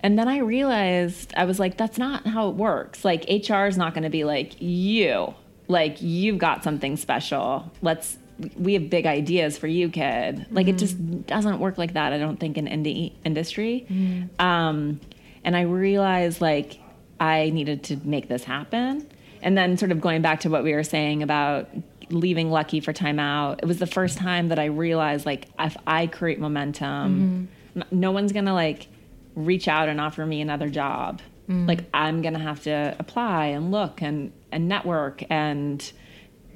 [0.00, 3.04] and then I realized I was like, that's not how it works.
[3.04, 5.34] Like HR is not going to be like you,
[5.68, 7.72] like you've got something special.
[7.82, 8.18] Let's
[8.56, 10.46] we have big ideas for you, kid.
[10.50, 12.12] Like it just doesn't work like that.
[12.12, 13.86] I don't think in indie industry.
[13.88, 14.40] Mm.
[14.40, 15.00] Um,
[15.44, 16.80] and I realized like
[17.18, 19.08] I needed to make this happen.
[19.42, 21.68] And then sort of going back to what we were saying about
[22.10, 25.76] leaving Lucky for Time Out, it was the first time that I realized like if
[25.86, 27.80] I create momentum, mm-hmm.
[27.80, 28.88] n- no one's gonna like
[29.34, 31.20] reach out and offer me another job.
[31.48, 31.68] Mm.
[31.68, 35.92] Like I'm gonna have to apply and look and and network and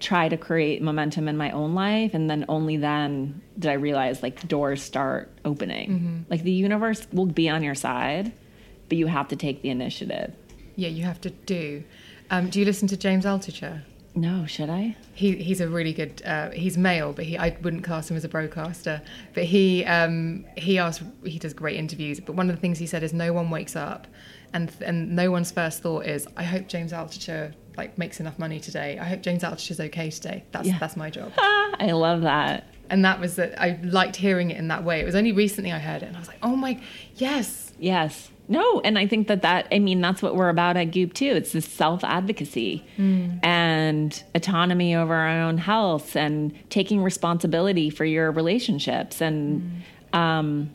[0.01, 4.23] try to create momentum in my own life and then only then did I realize
[4.23, 6.25] like doors start opening.
[6.31, 8.33] Like the universe will be on your side,
[8.89, 10.35] but you have to take the initiative.
[10.77, 11.85] Yeah, you have to do.
[12.31, 13.83] Um, do you listen to James Altucher?
[14.15, 14.97] No, should I?
[15.15, 16.23] He he's a really good.
[16.25, 19.03] Uh, he's male, but he I wouldn't class him as a broadcaster.
[19.35, 22.19] But he um, he asks he does great interviews.
[22.19, 24.09] But one of the things he said is no one wakes up,
[24.53, 28.61] and and no one's first thought is I hope James Altucher like makes enough money
[28.61, 28.99] today.
[28.99, 30.45] I hope James Altucher's okay today.
[30.53, 30.79] That's Yeah.
[30.79, 31.33] that's my job.
[31.39, 32.65] I love that.
[32.91, 33.61] And that was that.
[33.61, 35.01] I liked hearing it in that way.
[35.01, 36.81] It was only recently I heard it, and I was like, oh my,
[37.17, 38.31] yes, Yes.
[38.49, 41.33] No, and I think that that I mean that's what we're about at Goop too.
[41.37, 48.33] It's this self advocacy and autonomy over our own health and taking responsibility for your
[48.33, 50.71] relationships and um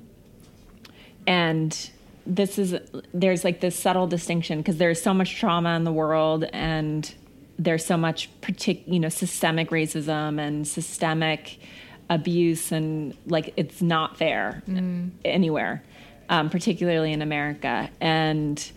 [1.28, 1.90] and
[2.26, 2.76] this is
[3.14, 7.14] there's like this subtle distinction because there's so much trauma in the world and
[7.58, 11.60] there's so much partic- you know systemic racism and systemic
[12.10, 14.62] abuse and like it's not fair
[15.24, 15.84] anywhere
[16.30, 17.90] um, particularly in america.
[18.02, 18.72] And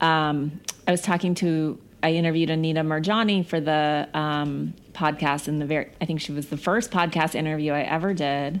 [0.00, 5.66] um, i was talking to i interviewed Anita Moorjani for the um, podcast and the
[5.66, 8.60] very i think she was the first podcast interview i ever did.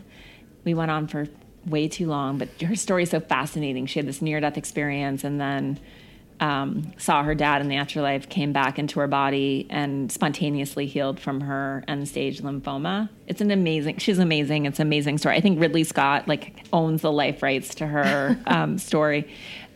[0.64, 1.26] We went on for
[1.66, 3.86] way too long, but her story is so fascinating.
[3.86, 5.78] She had this near death experience and then
[6.40, 11.18] um, saw her dad in the afterlife, came back into her body, and spontaneously healed
[11.18, 13.08] from her end stage lymphoma.
[13.26, 14.66] It's an amazing, she's amazing.
[14.66, 15.36] It's an amazing story.
[15.36, 19.28] I think Ridley Scott like owns the life rights to her um, story.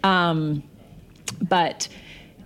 [0.03, 0.62] Um,
[1.41, 1.88] but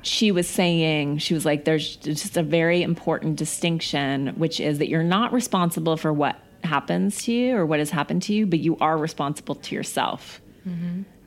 [0.03, 4.88] she was saying, she was like, there's just a very important distinction, which is that
[4.88, 8.58] you're not responsible for what happens to you or what has happened to you, but
[8.58, 10.40] you are responsible to yourself.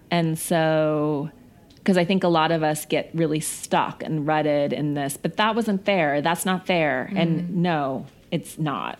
[0.09, 1.29] And so,
[1.75, 5.37] because I think a lot of us get really stuck and rutted in this, but
[5.37, 6.21] that wasn't fair.
[6.21, 7.11] That's not fair.
[7.15, 8.99] And no, it's not.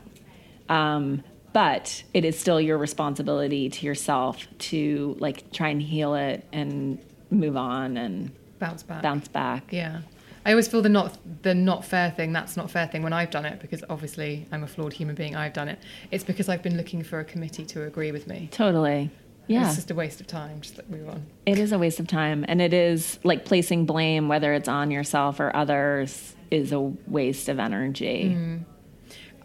[0.70, 1.24] Um,
[1.54, 7.00] but it is still your responsibility to yourself to like try and heal it and
[7.32, 9.02] move on and bounce back.
[9.02, 9.64] bounce back.
[9.72, 10.02] Yeah.
[10.48, 12.32] I always feel the not the not fair thing.
[12.32, 15.36] That's not fair thing when I've done it because obviously I'm a flawed human being.
[15.36, 15.78] I've done it.
[16.10, 18.48] It's because I've been looking for a committee to agree with me.
[18.50, 19.12] Totally.
[19.48, 19.68] Yeah.
[19.68, 20.62] It's just a waste of time.
[20.62, 21.26] Just like move on.
[21.46, 22.46] It is a waste of time.
[22.48, 27.50] And it is like placing blame, whether it's on yourself or others, is a waste
[27.50, 28.34] of energy.
[28.34, 28.64] Mm.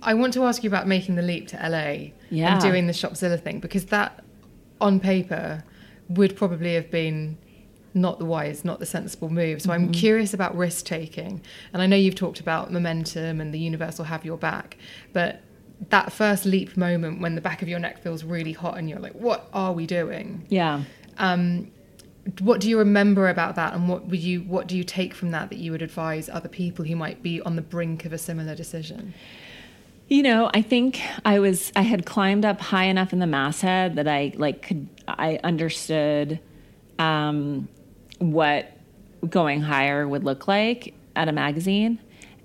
[0.03, 2.53] I want to ask you about making the leap to LA Yeah.
[2.53, 4.23] and doing the Shopzilla thing because that,
[4.81, 5.65] on paper,
[6.09, 7.39] would probably have been
[7.95, 9.61] not the wise, not the sensible move.
[9.63, 9.85] So Mm-hmm.
[9.85, 11.43] I'm curious about risk taking.
[11.73, 14.77] And I know you've talked about momentum and the universe will have your back,
[15.13, 15.43] but
[15.91, 19.01] that first leap moment when the back of your neck feels really hot and you're
[19.01, 20.47] like, what are we doing?
[20.49, 20.83] Yeah.
[22.41, 25.33] What do you remember about that, and what would you what do you take from
[25.33, 28.19] that that you would advise other people who might be on the brink of a
[28.19, 29.13] similar decision?
[30.07, 33.97] You know, I think I was I had climbed up high enough in the masthead
[33.97, 36.39] that I like could I understood
[37.01, 37.69] um,
[38.31, 38.73] what
[39.29, 41.99] going higher would look like at a magazine,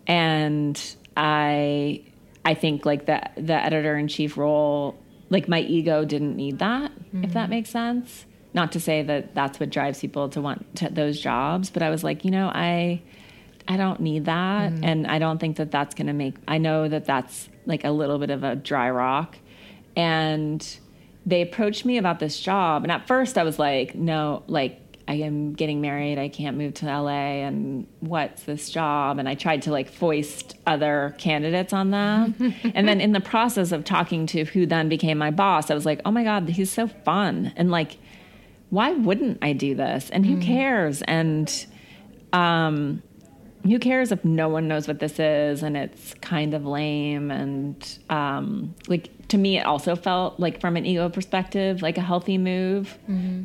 [0.05, 2.03] and I
[2.43, 4.97] I think like the the editor in chief role,
[5.29, 7.49] like my ego didn't need that, if that mm-hmm.
[7.49, 8.25] makes sense.
[8.53, 11.89] Not to say that that's what drives people to want to, those jobs, but I
[11.89, 13.01] was like, you know, I
[13.67, 14.71] I don't need that.
[14.71, 14.83] Mm-hmm.
[14.83, 17.91] And I don't think that that's going to make, I know that that's like a
[17.91, 19.37] little bit of a dry rock.
[19.95, 20.65] And
[21.25, 22.83] they approached me about this job.
[22.83, 26.19] And at first I was like, no, like, I am getting married.
[26.19, 27.45] I can't move to LA.
[27.45, 29.19] And what's this job?
[29.19, 32.53] And I tried to like foist other candidates on them.
[32.75, 35.85] and then in the process of talking to who then became my boss, I was
[35.85, 37.53] like, oh my God, he's so fun.
[37.55, 37.97] And like,
[38.69, 40.09] why wouldn't I do this?
[40.09, 41.01] And who cares?
[41.03, 41.65] And
[42.33, 43.01] um,
[43.69, 47.31] who cares if no one knows what this is and it's kind of lame?
[47.31, 52.01] And um, like to me it also felt like from an ego perspective like a
[52.01, 52.97] healthy move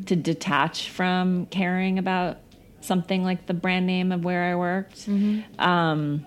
[0.05, 2.37] to detach from caring about
[2.81, 5.07] something like the brand name of where i worked.
[5.59, 6.25] Um,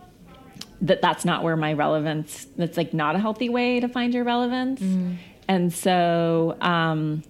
[0.83, 4.25] that that's not where my relevance that's like not a healthy way to find your
[4.25, 4.81] relevance.
[5.49, 7.23] And so um,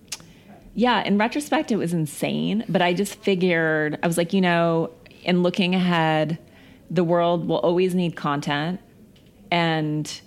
[0.75, 2.65] yeah, in retrospect, it was insane.
[2.69, 4.91] But I just figured, I was like, you know,
[5.25, 6.39] in looking ahead,
[6.91, 8.81] the world will always need content,
[9.51, 10.21] and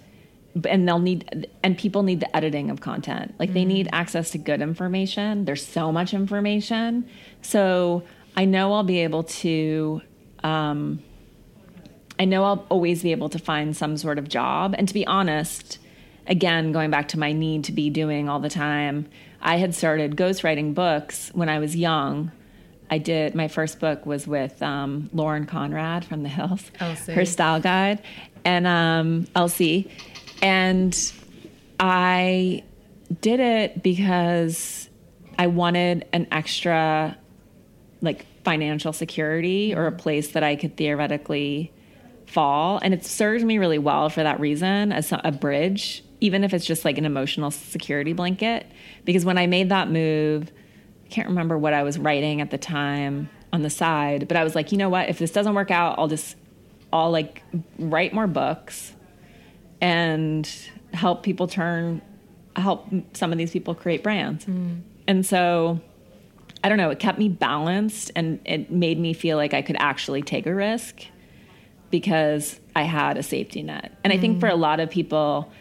[0.68, 3.36] and they'll need and people need the editing of content.
[3.40, 5.46] Like they need access to good information.
[5.46, 7.08] There's so much information,
[7.42, 8.04] so
[8.36, 10.02] I know I'll be able to.
[10.44, 11.04] Um,
[12.20, 14.76] I know I'll always be able to find some sort of job.
[14.78, 15.80] And to be honest,
[16.28, 19.08] again, going back to my need to be doing all the time,
[19.42, 22.32] I had started ghostwriting books when I was young.
[22.90, 27.14] I did my first book was with um, Lauren Conrad from The Hills, Elsie.
[27.14, 28.02] her style guide,
[28.44, 29.92] and um, Elsie,
[30.42, 30.98] and
[31.80, 32.64] I
[33.22, 34.90] did it because
[35.38, 37.18] I wanted an extra
[38.02, 41.72] like financial security or a place that I could theoretically
[42.26, 42.80] fall.
[42.82, 46.66] And it served me really well for that reason as a bridge, even if it's
[46.66, 48.66] just like an emotional security blanket.
[49.06, 50.52] Because when I made that move,
[51.10, 54.44] I can't remember what I was writing at the time on the side, but I
[54.44, 55.10] was like, you know what?
[55.10, 56.36] If this doesn't work out, I'll just,
[56.94, 57.42] I'll like
[57.80, 58.94] write more books
[59.82, 60.48] and
[60.94, 62.04] help people turn,
[62.56, 64.46] help some of these people create brands.
[64.46, 64.82] Mm.
[65.08, 65.80] And so,
[66.64, 69.78] I don't know, it kept me balanced and it made me feel like I could
[69.80, 71.06] actually take a risk
[71.90, 73.98] because I had a safety net.
[74.04, 74.18] And mm.
[74.18, 75.52] I think for a lot of people,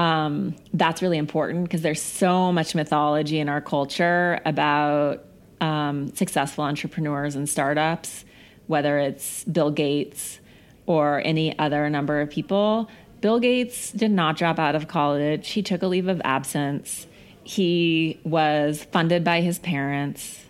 [0.00, 5.22] um, that's really important because there's so much mythology in our culture about
[5.60, 8.24] um, successful entrepreneurs and startups,
[8.66, 10.40] whether it's Bill Gates
[10.86, 12.88] or any other number of people.
[13.20, 15.50] Bill Gates did not drop out of college.
[15.50, 17.06] He took a leave of absence.
[17.44, 20.42] He was funded by his parents.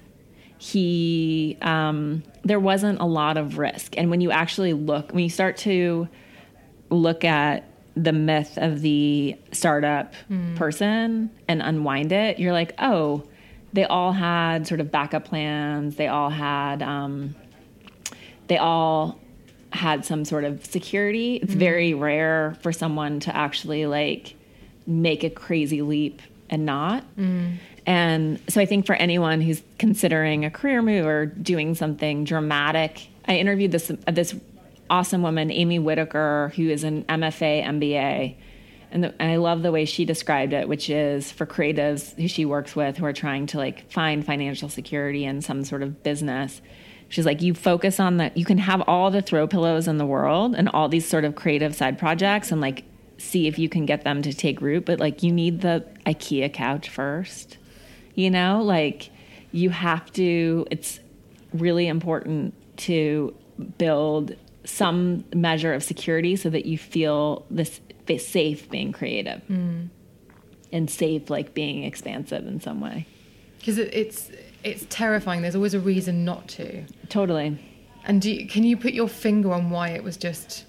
[0.59, 3.99] He, um, there wasn't a lot of risk.
[3.99, 6.07] And when you actually look, when you start to
[6.89, 7.65] look at
[7.97, 10.57] the myth of the startup mm.
[10.57, 13.25] person and unwind it, you're like, oh,
[13.73, 15.97] they all had sort of backup plans.
[15.97, 17.35] They all had, um,
[18.49, 19.19] they all
[19.73, 21.37] had some sort of security.
[21.37, 21.59] It's mm.
[21.59, 24.35] very rare for someone to actually like
[24.87, 27.05] make a crazy leap and not.
[27.17, 27.57] Mm.
[27.87, 33.09] And so I think for anyone who's considering a career move or doing something dramatic,
[33.27, 34.35] I interviewed this this
[34.91, 38.37] awesome woman, Amy Whitaker, who is an MFA MBA.
[38.93, 42.27] And, the, and, I love the way she described it, which is for creatives who
[42.27, 46.03] she works with who are trying to like find financial security in some sort of
[46.03, 46.61] business.
[47.09, 48.37] She's like, you focus on that.
[48.37, 51.37] You can have all the throw pillows in the world and all these sort of
[51.37, 52.85] creative side projects and like
[53.17, 54.87] see if you can get them to take root.
[54.87, 57.59] But like, you need the IKEA couch first,
[58.15, 59.11] you know, like
[59.53, 60.99] you have to, it's
[61.53, 63.35] really important to
[63.79, 64.35] build
[64.65, 67.81] some measure of security so that you feel this
[68.19, 69.41] safe being creative.
[69.49, 69.89] Mm.
[70.73, 73.07] and safe like being expansive in some way.
[73.59, 74.31] Because it, it's
[74.63, 75.43] it's terrifying.
[75.43, 76.85] There's always a reason not to.
[77.09, 77.59] Totally.
[78.05, 80.65] And you, can you put your finger on why it was just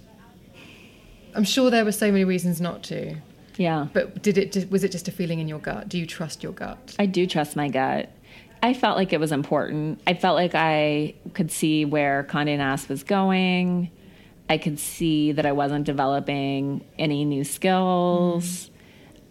[1.33, 3.15] i'm sure there were so many reasons not to.
[3.57, 3.87] Yeah.
[3.93, 5.89] But did it was it just a feeling in your gut?
[5.89, 6.95] Do you trust your gut?
[6.99, 8.09] I do trust my gut
[8.63, 10.01] I felt like it was important.
[10.05, 13.89] I felt like I could see where Condé Nast was going.
[14.49, 18.69] I could see that I wasn't developing any new skills.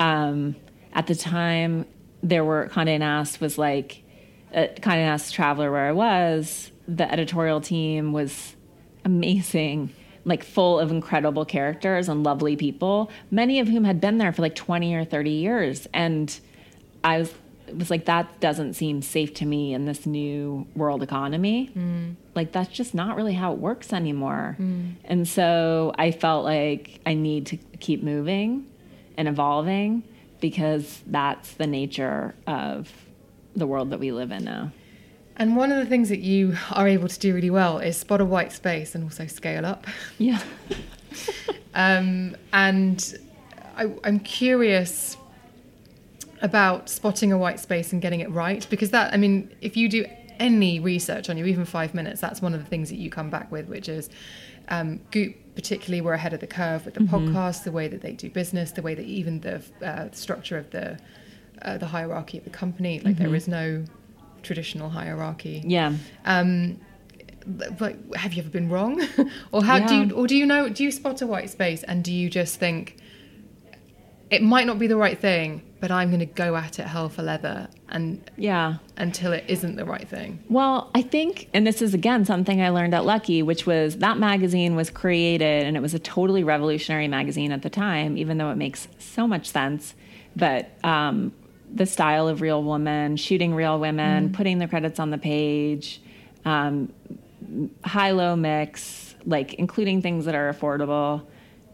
[0.01, 0.05] Mm.
[0.05, 0.57] Um,
[0.93, 1.87] at the time,
[2.23, 4.03] there were Condé Nast was like
[4.55, 6.73] uh, Condé Nast Traveler, where I was.
[6.89, 8.57] The editorial team was
[9.05, 14.33] amazing, like full of incredible characters and lovely people, many of whom had been there
[14.33, 15.87] for like 20 or 30 years.
[15.95, 16.39] And
[17.05, 17.33] I was
[17.71, 21.71] it was like that doesn't seem safe to me in this new world economy.
[21.77, 22.17] Mm.
[22.35, 24.57] Like that's just not really how it works anymore.
[24.59, 24.95] Mm.
[25.05, 28.67] And so I felt like I need to keep moving
[29.17, 30.03] and evolving
[30.41, 32.93] because that's the nature of
[33.55, 34.73] the world that we live in now.
[35.37, 38.21] And one of the things that you are able to do really well is spot
[38.21, 39.87] a white space and also scale up.
[40.19, 40.43] Yeah.
[41.75, 43.19] um, and
[43.77, 45.17] I, I'm curious
[46.43, 49.89] about spotting a white space and getting it right because that i mean if you
[49.89, 50.05] do
[50.39, 53.31] any research on you even five minutes that's one of the things that you come
[53.31, 54.09] back with which is
[54.69, 57.37] um, goop particularly were ahead of the curve with the mm-hmm.
[57.37, 60.71] podcast the way that they do business the way that even the uh, structure of
[60.71, 60.99] the
[61.63, 63.25] uh, the hierarchy of the company like mm-hmm.
[63.25, 63.85] there is no
[64.43, 65.93] traditional hierarchy yeah
[66.25, 66.81] um,
[67.47, 69.03] but have you ever been wrong
[69.53, 69.87] or how yeah.
[69.87, 72.31] do you or do you know do you spot a white space and do you
[72.31, 72.97] just think
[74.31, 77.09] it might not be the right thing but I'm going to go at it hell
[77.09, 80.45] for leather and yeah until it isn't the right thing.
[80.49, 84.19] Well, I think and this is again something I learned at Lucky, which was that
[84.19, 88.51] magazine was created and it was a totally revolutionary magazine at the time, even though
[88.51, 89.95] it makes so much sense.
[90.37, 91.33] But um,
[91.73, 94.33] the style of Real Woman, shooting real women, mm.
[94.33, 96.01] putting the credits on the page,
[96.45, 96.93] um,
[97.85, 101.23] high low mix, like including things that are affordable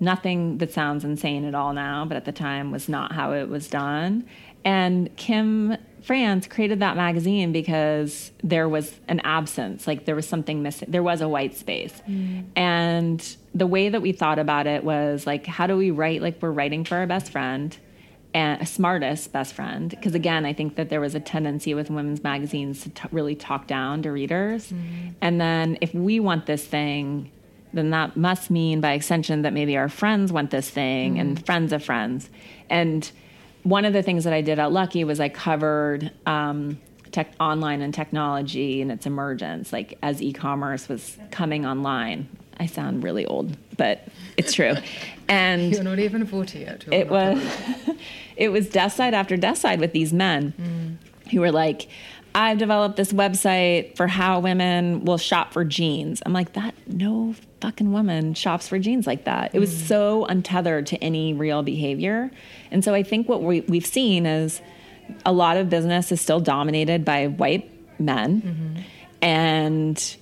[0.01, 3.49] nothing that sounds insane at all now, but at the time was not how it
[3.49, 4.27] was done.
[4.65, 10.63] And Kim France created that magazine because there was an absence, like there was something
[10.63, 10.91] missing.
[10.91, 11.95] There was a white space.
[12.09, 12.47] Mm.
[12.57, 16.43] And the way that we thought about it was like, how do we write like
[16.43, 17.77] we're writing for our best friend?
[18.35, 22.23] and smartest best friend because again i think that there was a tendency with women's
[22.23, 25.15] magazines to t- really talk down to readers mm.
[25.23, 27.31] and then if we want this thing
[27.77, 31.47] then that must mean by extension that maybe our friends want this thing mm and
[31.47, 32.29] friends of friends.
[32.69, 33.11] And
[33.63, 36.79] one of the things that I did at Lucky was I covered um,
[37.13, 42.29] tech, online and technology and its emergence, like as e commerce was coming online.
[42.59, 44.75] I sound really old, but it's true.
[45.29, 46.85] And You're not even 40 yet.
[46.93, 47.43] it was
[48.37, 50.99] it was death side after death side with these men
[51.33, 51.89] who were like
[52.33, 57.35] i've developed this website for how women will shop for jeans i'm like that no
[57.67, 59.53] fucking woman shops for jeans like that.
[59.53, 59.89] It was mm.
[59.89, 62.31] so untethered to any real behavior.
[62.71, 64.61] And so i think what we, we've seen is
[65.25, 68.43] a lot of business is still dominated by white men.
[68.43, 68.83] Mm-hmm.
[69.21, 70.17] And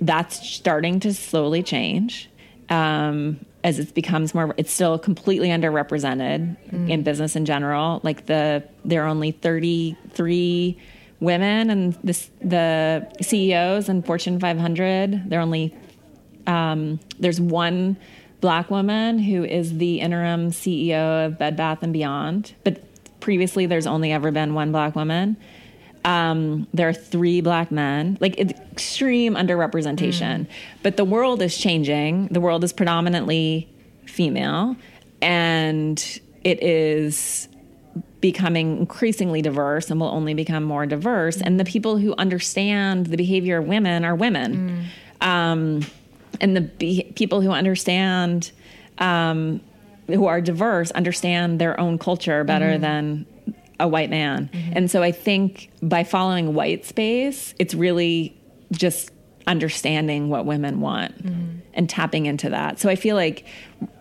[0.00, 2.30] that's starting to slowly change
[2.70, 6.90] um, as it becomes more it's still completely underrepresented mm.
[6.90, 8.00] in business in general.
[8.04, 10.78] Like the there are only 33
[11.20, 15.74] women and this the ceos and fortune 500 there are only
[16.46, 17.96] um, there's one
[18.40, 22.82] black woman who is the interim ceo of bed bath and beyond but
[23.20, 25.36] previously there's only ever been one black woman
[26.06, 30.46] um, there are three black men, like it's extreme underrepresentation.
[30.84, 32.28] But the world is changing.
[32.28, 33.68] The world is predominantly
[34.04, 34.76] female,
[35.20, 37.48] and it is
[38.20, 41.40] becoming increasingly diverse and will only become more diverse.
[41.40, 44.86] And the people who understand the behavior of women are women.
[45.20, 45.80] Um,
[46.40, 48.50] and the be- people who understand,
[48.98, 49.60] um,
[50.06, 52.82] who are diverse, understand their own culture better mm-hmm.
[52.82, 53.26] than
[53.78, 54.48] a white man.
[54.52, 54.72] Mm-hmm.
[54.74, 58.36] And so I think by following white space, it's really
[58.72, 59.10] just
[59.46, 61.58] understanding what women want mm-hmm.
[61.74, 62.80] and tapping into that.
[62.80, 63.46] So I feel like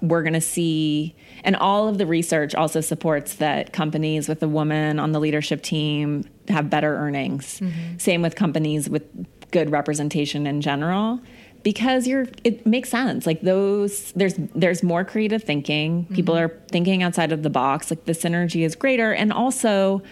[0.01, 4.47] we're going to see and all of the research also supports that companies with a
[4.47, 7.61] woman on the leadership team have better earnings.
[7.99, 9.03] Same with companies with
[9.51, 11.21] good representation in general
[11.65, 13.25] because you're it makes sense.
[13.25, 16.05] Like those there's there's more creative thinking.
[16.13, 16.45] People mm-hmm.
[16.45, 17.89] are thinking outside of the box.
[17.89, 19.11] Like the synergy is greater.
[19.11, 20.03] And also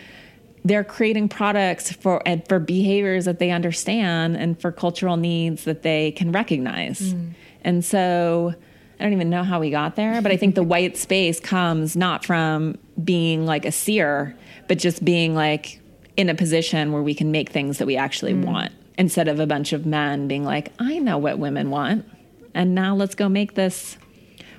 [0.66, 5.84] they're creating products for and for behaviors that they understand and for cultural needs that
[5.84, 7.14] they can recognize.
[7.14, 7.34] Mm.
[7.64, 8.54] And so
[9.00, 11.96] i don't even know how we got there but i think the white space comes
[11.96, 14.38] not from being like a seer
[14.68, 15.82] but just being like
[16.16, 18.46] in a position where we can make things that we actually mm.
[18.46, 22.06] want instead of a bunch of men being like, I know what women want.
[22.54, 23.98] And now let's go make this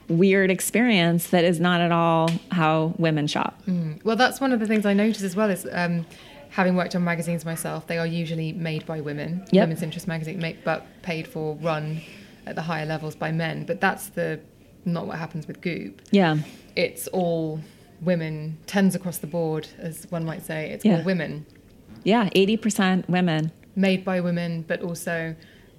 [0.09, 3.63] weird experience that is not at all how women shop.
[4.05, 6.05] Well, that's one of the things I notice as well is um,
[6.51, 9.45] having worked on magazines myself, they are usually made by women.
[9.53, 9.63] Yep.
[9.63, 12.01] Women's Interest magazine, make, but paid for, run
[12.47, 13.65] at the higher levels by men.
[13.65, 14.41] But that's the
[14.85, 16.03] not what happens with Goop.
[16.11, 16.39] Yeah.
[16.77, 17.61] It's all
[18.03, 20.71] women, tens across the board, as one might say.
[20.71, 20.99] It's Yeah.
[20.99, 21.47] all women,
[22.03, 22.29] Yeah.
[22.35, 23.51] 80% women.
[23.77, 25.35] Made by women, but also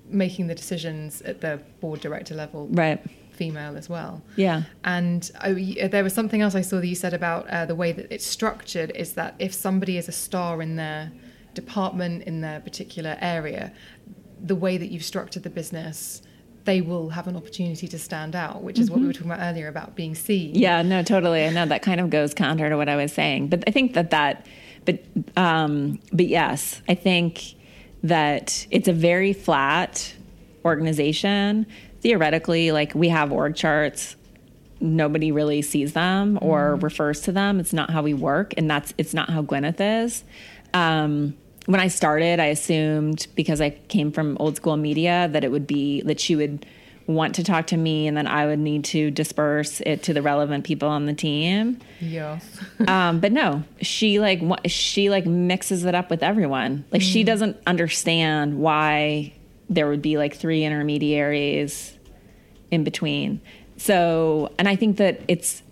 [0.09, 2.99] making the decisions at the board director level, Right.
[3.31, 4.21] female as well.
[4.35, 4.63] Yeah.
[4.83, 7.91] And y- there was something else I saw that you said about uh, the way
[7.91, 11.11] that it's structured is that if somebody is a star in their
[11.53, 13.71] department, in their particular area,
[14.43, 16.21] the way that you've structured the business,
[16.65, 19.43] they will have an opportunity to stand out, which is what we were talking about
[19.43, 20.53] earlier about being seen.
[20.55, 21.45] Yeah, no, totally.
[21.45, 23.93] I know that kind of goes counter to what I was saying, but I think
[23.93, 24.45] that that,
[24.83, 25.03] but,
[25.37, 27.53] um, but yes, I think
[28.07, 30.13] that it's a very flat
[30.63, 31.65] organization.
[32.01, 34.15] Theoretically, like we have org charts,
[34.79, 37.59] nobody really sees them or refers to them.
[37.59, 40.23] It's not how we work, and that's it's not how Gwyneth is.
[40.73, 41.35] Um,
[41.65, 45.65] when I started, I assumed because I came from old school media that it would
[45.65, 46.65] be that she would
[47.07, 50.21] want to talk to me, and then I would need to disperse it to the
[50.21, 51.79] relevant people on the team.
[51.99, 52.39] Yeah.
[52.87, 56.83] Um, but no, she like she like mixes it up with everyone.
[56.91, 59.33] Like she doesn't understand why
[59.69, 61.97] there would be like three intermediaries
[62.69, 63.41] in between.
[63.77, 65.63] So, and I think that it's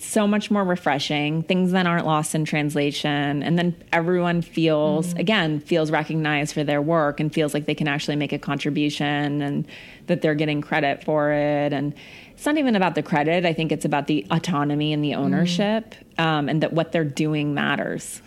[0.00, 1.42] so much more refreshing.
[1.42, 6.80] Things then aren't lost in translation, and then everyone feels again feels recognized for their
[6.82, 9.66] work and feels like they can actually make a contribution and
[10.06, 11.72] that they're getting credit for it.
[11.72, 11.94] And
[12.32, 13.44] it's not even about the credit.
[13.44, 17.54] I think it's about the autonomy and the ownership, um, and that what they're doing
[17.54, 18.22] matters.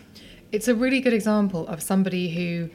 [0.52, 2.70] It's a really good example of somebody who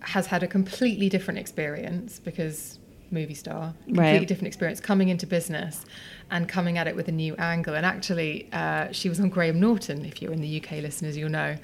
[0.00, 2.78] has had a completely different experience because
[3.10, 4.28] movie star, completely Right.
[4.28, 5.84] different experience coming into business
[6.32, 7.74] and coming at it with a new angle.
[7.74, 11.28] And actually, uh, she was on Graham Norton, if you're in the UK listeners, you'll
[11.28, 11.56] know.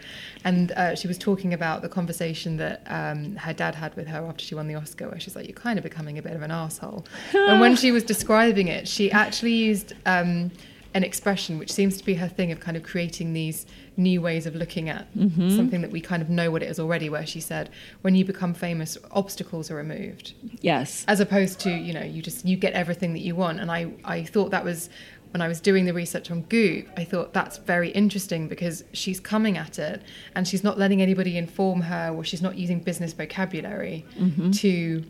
[0.45, 4.19] And uh, she was talking about the conversation that um, her dad had with her
[4.19, 6.43] after she won the Oscar, where she's like, You're kind of becoming a bit of
[6.43, 7.07] an asshole.
[7.33, 9.95] and when she was describing it, she actually used.
[10.07, 10.53] Um,
[10.95, 13.67] an expression which seems to be her thing of kind of creating these
[13.97, 15.55] new ways of looking at mm-hmm.
[15.55, 17.69] something that we kind of know what it is already where she said
[18.03, 20.33] when you become famous obstacles are removed.
[20.61, 21.05] Yes.
[21.07, 23.61] as opposed to you know you just you get everything that you want.
[23.61, 24.89] And i i thought that was
[25.33, 29.21] when i was doing the research on goop i thought that's very interesting because she's
[29.21, 30.03] coming at it
[30.35, 34.51] and she's not letting anybody inform her or she's not using business vocabulary mm-hmm.
[34.53, 35.05] to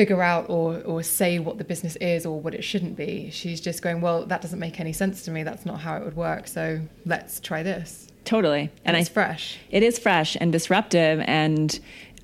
[0.00, 3.28] figure out or or say what the business is or what it shouldn't be.
[3.30, 5.42] She's just going, well, that doesn't make any sense to me.
[5.42, 6.48] That's not how it would work.
[6.48, 8.06] So let's try this.
[8.24, 8.70] Totally.
[8.86, 9.58] And, it's I, fresh.
[9.70, 11.20] It is fresh and disruptive.
[11.26, 11.78] And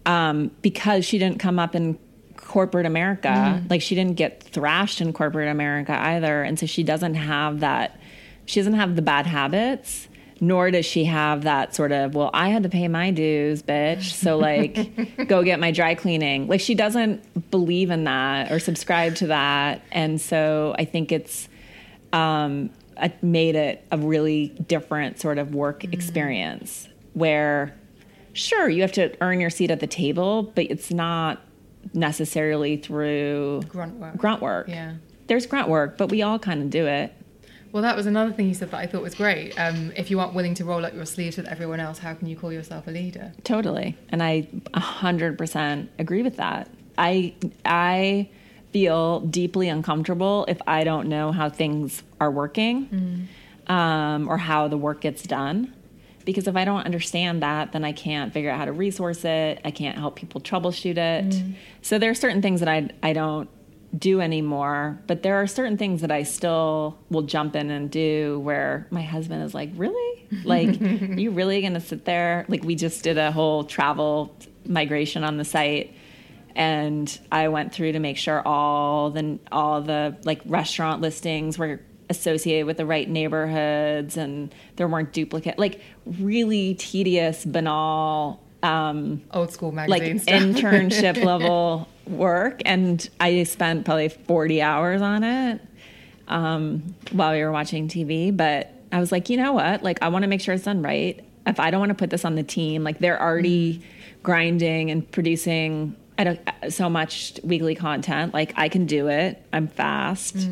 [0.07, 1.99] um, because she didn't come up in
[2.37, 3.67] corporate America, Mm-hmm.
[3.69, 6.43] like she didn't get thrashed in corporate America either.
[6.43, 8.01] And so she doesn't have that,
[8.47, 10.09] she doesn't have the bad habits.
[10.41, 14.13] Nor does she have that sort of, well, I had to pay my dues, bitch.
[14.13, 16.47] So, like, go get my dry cleaning.
[16.47, 19.81] Like, she doesn't believe in that or subscribe to that.
[19.93, 21.49] And so I think it's,
[22.13, 22.71] um,
[23.23, 27.75] made it a really different sort of work experience where
[28.33, 31.43] sure you have to earn your seat at the table but it's not
[31.93, 34.17] necessarily through Grunt work.
[34.17, 34.95] grunt work Yeah.
[35.27, 37.13] there's grunt work but we all kind of do it
[37.77, 39.53] Well, that was another thing you said that I thought was great.
[39.61, 42.27] Um, if you aren't willing to roll up your sleeves with everyone else, how can
[42.27, 43.35] you call yourself a leader?
[43.45, 43.99] totally.
[44.09, 46.71] And i 100% agree with that.
[46.97, 47.35] I
[47.67, 48.31] i
[48.73, 53.29] feel deeply uncomfortable if i don't know how things are working
[53.67, 55.75] um, or how the work gets done.
[56.25, 59.61] Because if i don't understand that then i can't figure out how to resource it.
[59.67, 61.35] I can't help people troubleshoot it.
[61.83, 63.51] So there are certain things that i, I don't
[63.97, 68.41] do anymore but there are certain things that i still will jump in and do
[68.41, 73.03] where my husband is like really like you really gonna sit there like we just
[73.03, 74.35] did a whole travel
[74.67, 75.95] migration on the site
[76.57, 81.81] and I went through to make sure all the all the like restaurant listings were
[82.09, 89.53] associated with the right neighborhoods and there weren't duplicate like really tedious banal um Old
[89.53, 90.43] school like magazine stuff.
[90.43, 95.61] internship level work and I spent probably 40 hours on it
[96.29, 99.83] um while we were watching TV but I was like you know what?
[99.83, 101.25] Like I want to make sure it's done right.
[101.47, 103.83] If I don't want to put this on the team like they're already
[104.23, 105.95] grinding and producing
[106.69, 109.43] so much weekly content like I can do it.
[109.53, 110.49] I'm fast.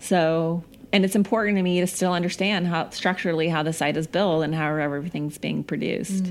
[0.00, 4.06] So and it's important to me to still understand how structurally how the site is
[4.06, 6.26] built and how everything's being produced.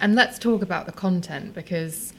[0.00, 2.12] And let's talk about the content because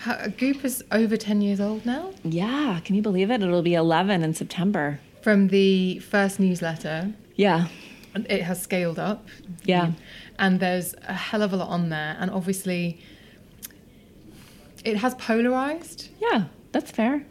[0.00, 2.12] how, Goop is over 10 years old now.
[2.24, 3.42] Yeah, can you believe it?
[3.42, 5.00] It'll be 11 in September.
[5.22, 7.68] From the first newsletter, Yeah.
[8.14, 9.28] it has scaled up.
[9.64, 9.92] Yeah.
[10.38, 12.16] And there's a hell of a lot on there.
[12.18, 12.98] And obviously,
[14.84, 16.08] it has polarized.
[16.20, 17.24] Yeah, that's fair.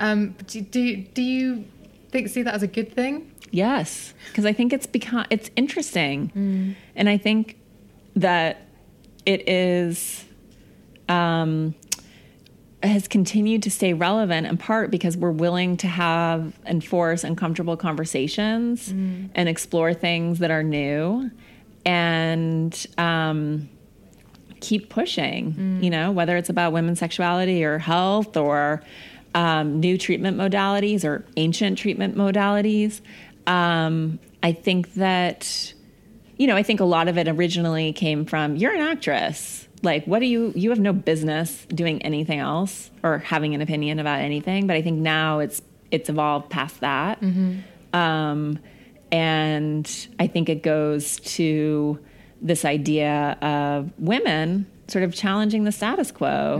[0.00, 1.64] Um, do, do, do you
[2.10, 3.32] think, see that as a good thing?
[3.50, 7.56] Yes, because I think it's become it's interesting, and I think
[8.16, 8.62] that
[9.24, 10.24] it is
[11.08, 11.74] um,
[12.84, 18.88] has continued to stay relevant in part because we're willing to have enforce uncomfortable conversations
[19.34, 21.30] and explore things that are new,
[21.86, 23.68] and um,
[24.60, 25.54] keep pushing.
[25.82, 28.82] You know, whether it's about women's sexuality or health or
[29.34, 33.00] um, new treatment modalities or ancient treatment modalities.
[33.46, 35.74] Um, I think that,
[36.36, 39.63] you know, I think a lot of it originally came from you're an actress.
[39.84, 43.98] Like, what do you, you have no business doing anything else or having an opinion
[43.98, 44.66] about anything.
[44.66, 47.22] But I think now it's, it's evolved past that.
[47.92, 48.58] Um,
[49.12, 51.98] and I think it goes to
[52.42, 56.56] this idea of women sort of challenging the status quo.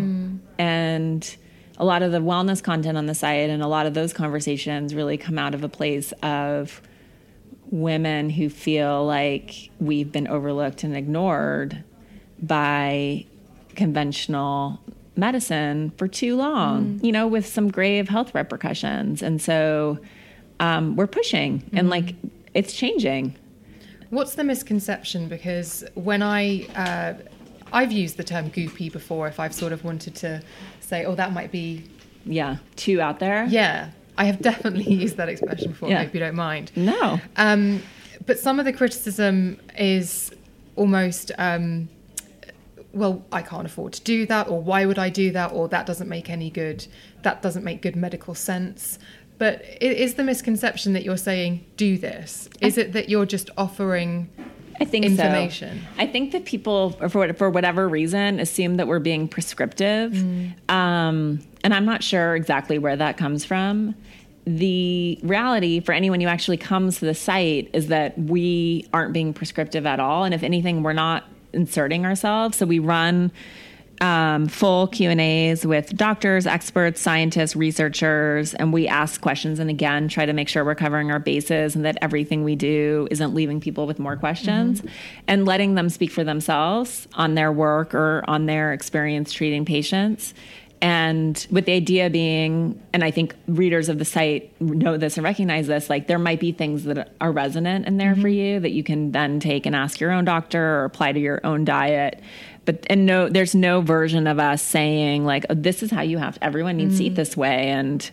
[0.58, 1.36] And
[1.76, 4.94] a lot of the wellness content on the site and a lot of those conversations
[4.94, 6.80] really come out of a place of
[7.70, 11.82] women who feel like we've been overlooked and ignored
[12.46, 13.24] by
[13.74, 14.80] conventional
[15.16, 19.22] medicine for too long, you know, with some grave health repercussions.
[19.22, 19.98] And so
[20.60, 22.14] um, we're pushing and like
[22.54, 23.34] it's changing.
[24.10, 25.28] What's the misconception?
[25.28, 27.14] Because when I, uh,
[27.72, 30.42] I've used the term goopy before if I've sort of wanted to
[30.80, 31.84] say, oh, that might be,
[32.24, 33.46] Yeah, too out there.
[33.46, 35.88] yeah, I have definitely used that expression before.
[35.90, 36.00] Yeah.
[36.00, 36.70] I hope you don't mind.
[36.76, 37.20] No.
[37.36, 37.82] Um,
[38.26, 40.30] but some of the criticism is
[40.76, 41.88] almost, um,
[42.94, 45.86] well, I can't afford to do that, or why would I do that, or that
[45.86, 46.86] doesn't make any good,
[47.22, 48.98] that doesn't make good medical sense.
[49.36, 52.48] But is the misconception that you're saying, do this?
[52.60, 54.30] Is it that you're just offering
[54.80, 55.80] I think information?
[55.80, 56.02] So.
[56.02, 60.14] I think that people, for for whatever reason, assume that we're being prescriptive,
[60.68, 63.94] um, and I'm not sure exactly where that comes from.
[64.46, 69.32] The reality for anyone who actually comes to the site is that we aren't being
[69.32, 71.24] prescriptive at all, and if anything, we're not
[71.54, 72.58] inserting ourselves.
[72.58, 73.32] So we run
[74.00, 79.70] um, full Q and A's with doctors, experts, scientists, researchers, and we ask questions and
[79.70, 83.34] again try to make sure we're covering our bases and that everything we do isn't
[83.34, 84.82] leaving people with more questions,
[85.28, 90.34] and letting them speak for themselves on their work or on their experience treating patients.
[90.84, 95.24] And with the idea being, and I think readers of the site know this and
[95.24, 98.28] recognize this, like there might be things that are resonant in there for mm-hmm.
[98.28, 101.40] you that you can then take and ask your own doctor or apply to your
[101.42, 102.20] own diet.
[102.66, 106.18] But and no, there's no version of us saying like oh, this is how you
[106.18, 106.34] have.
[106.34, 107.14] To, everyone needs to eat mm-hmm.
[107.14, 108.10] this way, and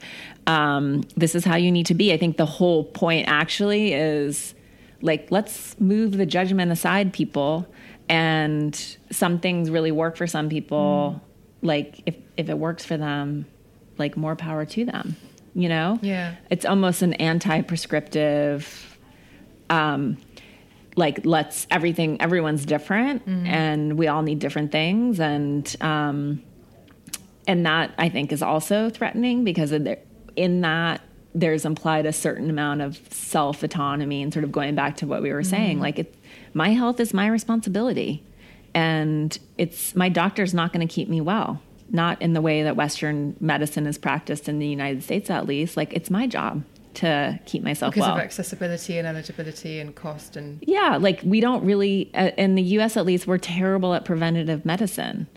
[0.48, 2.14] um, this is how you need to be.
[2.14, 4.56] I think the whole point actually is
[5.02, 7.68] like let's move the judgment aside, people.
[8.08, 8.76] And
[9.10, 11.16] some things really work for some people.
[11.18, 11.31] Mm-hmm.
[11.62, 13.46] Like if if it works for them,
[13.98, 15.16] like more power to them.
[15.54, 16.00] You know.
[16.02, 16.36] Yeah.
[16.50, 18.98] It's almost an anti-prescriptive
[19.70, 20.18] um,
[20.96, 26.44] like let's everything everyone's different and we all need different things and um
[27.48, 29.98] and that i think is also threatening because the,
[30.36, 31.02] in that
[31.34, 35.22] there's implied a certain amount of self autonomy and sort of going back to what
[35.22, 36.14] we were saying like it
[36.54, 38.22] my health is my responsibility
[38.74, 42.76] and it's my doctor's not going to keep me well not in the way that
[42.76, 46.64] western medicine is practiced in the united states at least like it's my job
[46.94, 48.02] to keep myself well.
[48.02, 52.32] because well of accessibility and eligibility and cost and yeah, like we don't really, uh,
[52.38, 55.28] in the US at least, we're terrible at preventative medicine.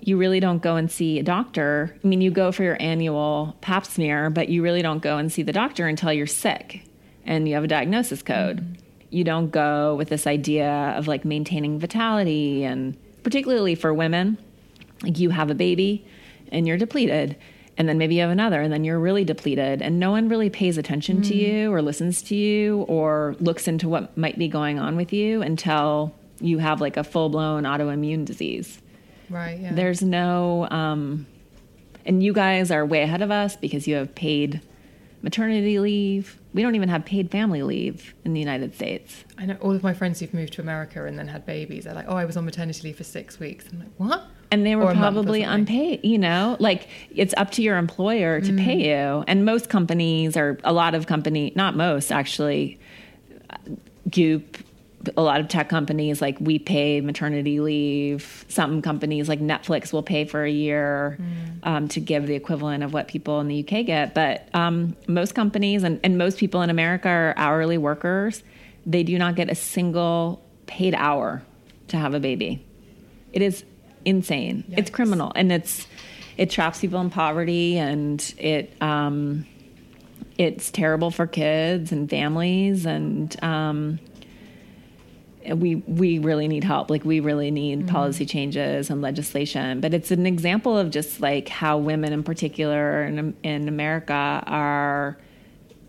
[0.00, 1.94] You really don't go and see a doctor.
[2.02, 5.32] I mean, you go for your annual pap smear, but you really don't go and
[5.32, 6.84] see the doctor until you're sick
[7.24, 8.78] and you have a diagnosis code.
[9.14, 14.38] You don't go with this idea of like maintaining vitality, and particularly for women,
[15.02, 16.04] like you have a baby
[16.50, 17.36] and you're depleted
[17.76, 20.50] and then maybe you have another and then you're really depleted and no one really
[20.50, 24.78] pays attention to you or listens to you or looks into what might be going
[24.78, 28.80] on with you until you have like a full-blown autoimmune disease.
[29.28, 29.72] Right yeah.
[29.72, 31.26] There's no um
[32.06, 34.60] and you guys are way ahead of us because you have paid
[35.22, 39.56] maternity leave we don't even have paid family leave in the united states I know
[39.60, 41.84] all of my friends who've moved to America and then had babies.
[41.84, 44.64] They're like, "Oh, I was on maternity leave for six weeks." I'm like, "What?" and
[44.64, 48.40] they were a month or probably unpaid you know like it's up to your employer
[48.40, 48.84] to pay Mm.
[49.18, 52.78] you and most companies or a lot of company not most actually
[53.50, 53.56] uh,
[54.10, 54.58] goop
[55.16, 58.44] a lot of tech companies like we pay maternity leave.
[58.48, 61.26] Some companies like netflix will pay for a year Mm.
[61.66, 64.14] um, to give the equivalent of what people in the uk get.
[64.14, 68.42] But um, most companies and, and most people in america are hourly workers.
[68.86, 71.42] They do not get a single paid hour
[71.88, 72.64] to have a baby.
[73.32, 73.64] It is
[74.04, 74.64] insane.
[74.76, 75.86] It's criminal, and it's
[76.36, 79.46] it traps people in poverty, and it um,
[80.36, 83.98] it's terrible for kids and families, and um,
[85.52, 86.90] we we really need help.
[86.90, 89.80] Like we really need policy changes and legislation.
[89.80, 95.18] But it's an example of just like how women, in particular, in in America, are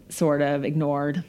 [0.09, 1.23] sort of ignored.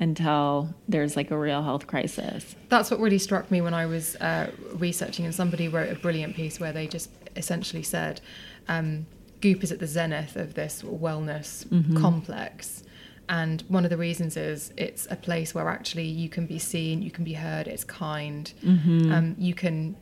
[0.00, 2.56] Until there's like a real health crisis.
[2.68, 6.34] That's what really struck me when I was uh, researching, and somebody wrote a brilliant
[6.34, 8.20] piece where they just essentially said,
[8.68, 9.06] um,
[9.40, 11.64] "Goop is at the zenith of this wellness
[12.00, 12.82] complex."
[13.28, 17.00] And one of the reasons is it's a place where actually you can be seen,
[17.02, 19.96] you can be heard, it's kind, um, you can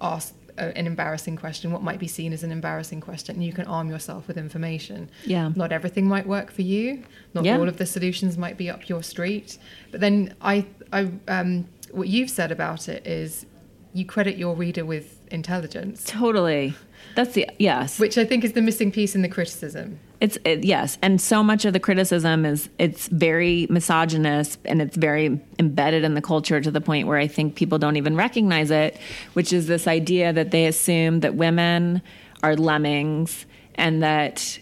[0.00, 3.52] ask a, an embarrassing question, what might be seen as an embarrassing question, and you
[3.52, 5.08] can arm yourself with information.
[5.24, 5.52] Yeah.
[5.54, 7.04] Not everything might work for you.
[7.34, 7.56] Not Yeah.
[7.58, 9.56] all of the solutions might be up your street.
[9.92, 13.46] But then I, I, um, what you've said about it is
[13.92, 16.74] you credit your reader with intelligence, Totally.
[17.14, 17.98] That's the yes.
[18.00, 20.00] which I think is the missing piece in the criticism.
[20.20, 24.96] It's it, yes, and so much of the criticism is it's very misogynist and it's
[24.96, 28.70] very embedded in the culture to the point where I think people don't even recognize
[28.70, 28.98] it,
[29.32, 32.02] which is this idea that they assume that women
[32.42, 33.46] are lemmings
[33.76, 34.58] and that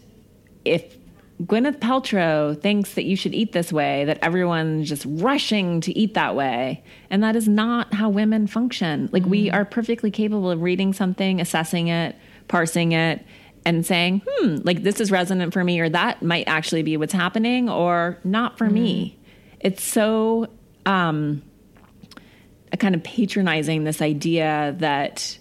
[0.64, 0.96] if
[1.42, 6.14] Gwyneth Paltrow thinks that you should eat this way, that everyone's just rushing to eat
[6.14, 6.82] that way.
[7.10, 9.08] And that is not how women function.
[9.12, 9.54] Like, we mm-hmm.
[9.54, 12.16] are perfectly capable of reading something, assessing it,
[12.48, 13.24] parsing it,
[13.68, 17.12] and saying, hmm, like this is resonant for me, or that might actually be what's
[17.12, 19.18] happening, or not for me.
[19.60, 20.48] It's so
[20.86, 21.42] um,
[22.78, 25.38] kind of patronizing this idea that,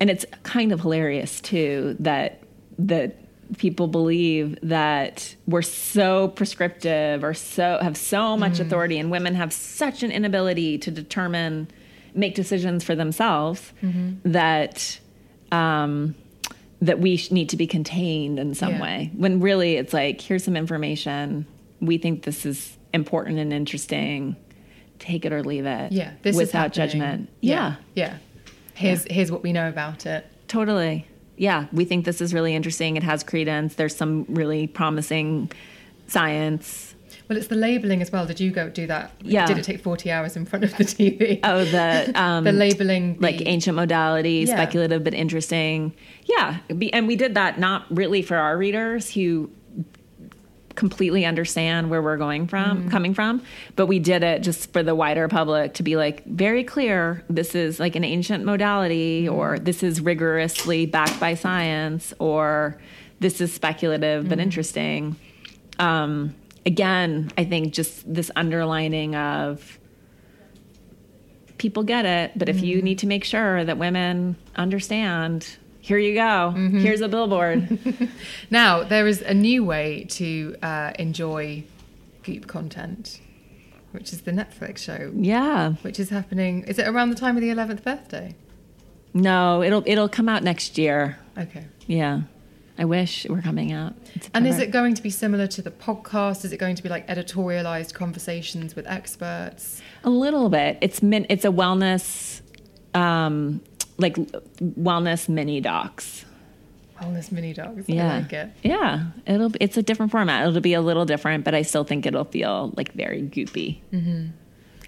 [0.00, 2.42] and it's kind of hilarious too, that
[2.78, 3.16] that
[3.58, 9.52] people believe that we're so prescriptive or so have so much authority and women have
[9.52, 11.68] such an inability to determine
[12.14, 13.72] make decisions for themselves
[14.24, 14.98] that
[15.52, 16.14] um,
[16.82, 18.82] that we need to be contained in some Yeah.
[18.82, 21.46] way when really it's like here's some information
[21.80, 24.36] we think this is important and interesting
[24.98, 26.88] take it or leave it Yeah, this is without happening.
[27.00, 27.76] judgment yeah.
[27.94, 28.16] yeah.
[28.74, 30.26] Here's here's what we know about it.
[30.48, 31.06] Totally.
[31.36, 32.96] Yeah, we think this is really interesting.
[32.96, 33.74] It has credence.
[33.74, 35.50] There's some really promising
[36.08, 36.94] science.
[37.28, 38.26] Well, it's the labeling as well.
[38.26, 39.12] Did you go do that?
[39.22, 39.46] Yeah.
[39.46, 41.40] Did it take 40 hours in front of the TV?
[41.44, 44.54] Oh, the um, the labeling, like ancient modality, Yeah.
[44.54, 45.92] speculative but interesting.
[46.36, 46.58] Yeah,
[46.92, 49.50] and we did that not really for our readers who
[50.74, 52.88] completely understand where we're going from, Mm-hmm.
[52.88, 53.42] coming from,
[53.76, 57.22] but we did it just for the wider public to be like very clear.
[57.28, 59.34] This is like an ancient modality, Mm-hmm.
[59.34, 62.78] or this is rigorously backed by science, or
[63.20, 64.30] this is speculative Mm-hmm.
[64.30, 65.16] but interesting.
[65.78, 66.34] Um,
[66.64, 69.78] again, I think just this underlining of
[71.58, 72.64] people get it, but if Mm-hmm.
[72.64, 76.20] you need to make sure that women understand, here you go.
[76.54, 76.78] Mm-hmm.
[76.78, 77.78] Here's a billboard.
[78.50, 81.64] Now, there is a new way to uh, enjoy
[82.22, 83.20] Goop content,
[83.90, 85.72] which is the Netflix show, yeah.
[85.82, 86.62] which is happening.
[86.64, 88.36] Is it around the time of the 11th birthday?
[89.12, 91.18] No, it'll it'll come out next year.
[91.36, 91.66] Okay.
[91.86, 92.22] Yeah.
[92.78, 93.94] I wish it were coming out.
[94.32, 96.44] And is it going to be similar to the podcast?
[96.44, 99.82] Is it going to be like editorialized conversations with experts?
[100.04, 100.78] a little bit?
[100.80, 102.40] It's min, it's a wellness
[102.94, 103.60] um
[103.98, 106.24] like wellness mini docs.
[107.00, 107.88] Wellness mini docs.
[107.88, 108.12] Yeah.
[108.14, 108.50] I like it.
[108.62, 109.06] Yeah.
[109.26, 110.46] It'll be- it's a different format.
[110.48, 113.78] It'll be a little different, but I still think it'll feel like very goopy.
[113.92, 114.26] Mm-hmm.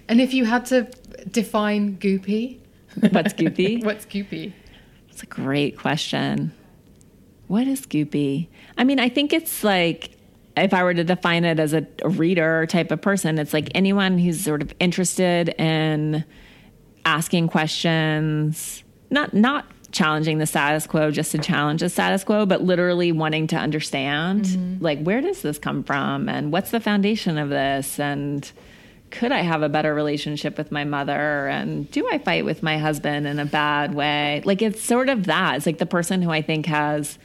[0.07, 0.83] And if you had to
[1.31, 2.59] define goopy,
[3.11, 3.83] What's goopy?
[3.83, 4.53] what's goopy?
[5.09, 6.53] It's a great question.
[7.47, 8.47] What is goopy?
[8.77, 10.11] I mean, I think it's like
[10.55, 13.69] if I were to define it as a, a reader type of person, it's like
[13.75, 16.23] anyone who's sort of interested in
[17.05, 18.83] asking questions,
[19.15, 23.47] not not challenging the status quo just to challenge the status quo, but literally wanting
[23.47, 24.83] to understand mm-hmm.
[24.83, 28.51] like where does this come from and what's the foundation of this and
[29.11, 31.47] could I have a better relationship with my mother?
[31.47, 34.41] And do I fight with my husband in a bad way?
[34.43, 35.55] Like, it's sort of that.
[35.55, 37.17] It's like the person who I think has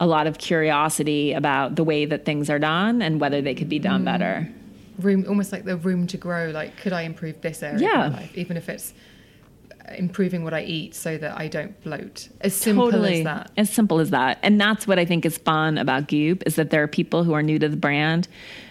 [0.00, 3.68] a lot of curiosity about the way that things are done and whether they could
[3.68, 4.06] be done mm.
[4.06, 4.48] better.
[4.98, 6.50] Room, almost like the room to grow.
[6.50, 8.06] Like, could I improve this area Yeah.
[8.06, 8.94] of my life, even if it's
[9.96, 12.28] improving what I eat so that I don't bloat?
[12.40, 13.50] As simple as that.
[13.56, 14.38] As simple as that.
[14.42, 17.32] And that's what I think is fun about Goop is that there are people who
[17.32, 18.28] are new to the brand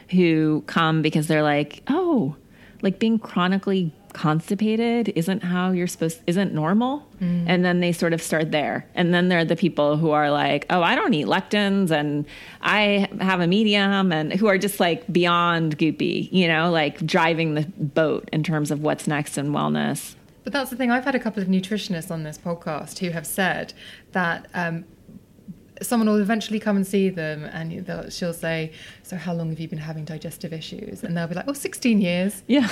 [0.10, 2.35] who come because they're like, oh,
[2.81, 7.44] like being chronically constipated isn't how you're supposed isn't normal mm.
[7.48, 10.31] and then they sort of start there and then there are the people who are
[10.31, 12.26] like oh i don't eat lectins and
[12.61, 17.53] i have a medium and who are just like beyond goopy you know like driving
[17.53, 20.15] the boat in terms of what's next in wellness
[20.48, 20.91] But that's the thing.
[20.91, 23.74] I've had a couple of nutritionists on this podcast who have said
[24.14, 24.86] that um,
[25.82, 28.72] someone will eventually come and see them, and they'll, she'll say,
[29.03, 31.99] "So, how long have you been having digestive issues?" And they'll be like, "Oh, 16
[31.99, 32.69] years." yeah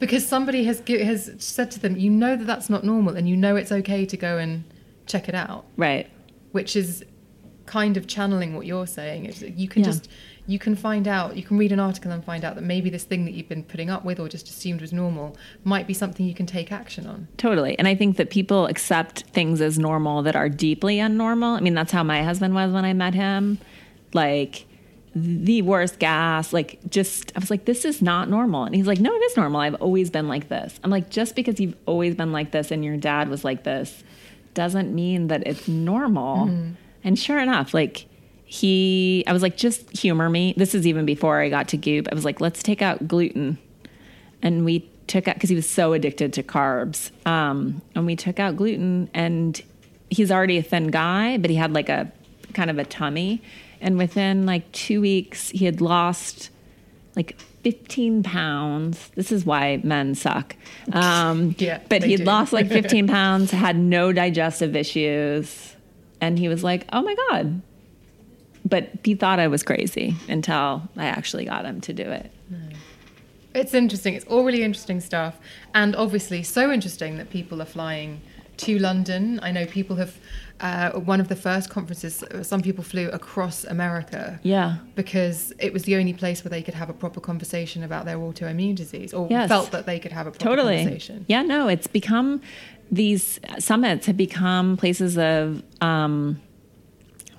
[0.00, 3.38] Because somebody has has said to them, "You know that that's not normal, and you
[3.38, 4.64] know it's okay to go and
[5.06, 6.10] check it out," right
[6.52, 7.02] which is
[7.64, 9.24] kind of channeling what you're saying.
[9.24, 9.86] It's, you can Yeah.
[9.92, 10.10] just
[10.46, 13.04] you can find out, you can read an article and find out that maybe this
[13.04, 16.26] thing that you've been putting up with or just assumed was normal might be something
[16.26, 17.28] you can take action on.
[17.38, 17.78] Totally.
[17.78, 21.56] And I think that people accept things as normal that are deeply unnormal.
[21.56, 23.58] I mean, that's how my husband was when I met him.
[24.12, 24.66] Like,
[25.14, 26.52] the worst gas.
[26.52, 28.64] Like, just, I was like, this is not normal.
[28.64, 29.60] And he's like, no, it is normal.
[29.60, 30.78] I've always been like this.
[30.84, 34.04] I'm like, just because you've always been like this and your dad was like this
[34.52, 36.46] doesn't mean that it's normal.
[36.46, 36.72] Mm-hmm.
[37.02, 38.06] And sure enough, like,
[38.44, 40.54] he, I was like, just humor me.
[40.56, 42.08] This is even before I got to Goop.
[42.10, 43.58] I was like, let's take out gluten
[44.44, 48.38] and we took out because he was so addicted to carbs um, and we took
[48.38, 49.60] out gluten and
[50.10, 52.10] he's already a thin guy but he had like a
[52.52, 53.42] kind of a tummy
[53.80, 56.50] and within like two weeks he had lost
[57.16, 60.54] like 15 pounds this is why men suck
[60.92, 62.24] um, Yeah, but he'd do.
[62.24, 65.74] lost like 15 pounds had no digestive issues
[66.20, 67.60] and he was like oh my god
[68.64, 72.30] but he thought i was crazy until i actually got him to do it
[73.54, 74.14] It's interesting.
[74.14, 75.38] It's all really interesting stuff,
[75.74, 78.20] and obviously so interesting that people are flying
[78.56, 79.38] to London.
[79.42, 80.16] I know people have.
[80.60, 84.38] Uh, one of the first conferences, some people flew across America.
[84.44, 84.76] Yeah.
[84.94, 88.16] Because it was the only place where they could have a proper conversation about their
[88.18, 89.48] autoimmune disease, or Yes.
[89.48, 91.24] felt that they could have a proper totally conversation.
[91.28, 92.40] yeah no it's become
[92.90, 96.40] these summits have become places of um,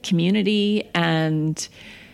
[0.06, 0.90] community.
[0.94, 1.68] And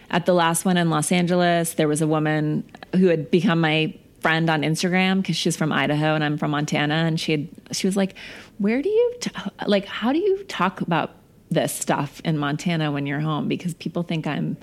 [0.10, 2.64] at the last one in los angeles there was a woman
[2.96, 6.96] who had become my friend on instagram because she's from idaho and i'm from montana.
[6.96, 8.16] And she had she was like
[8.58, 9.32] where do you t-
[9.68, 11.12] like how do you talk about
[11.50, 13.48] this stuff in montana when you're home?
[13.48, 14.58] Because people think i'm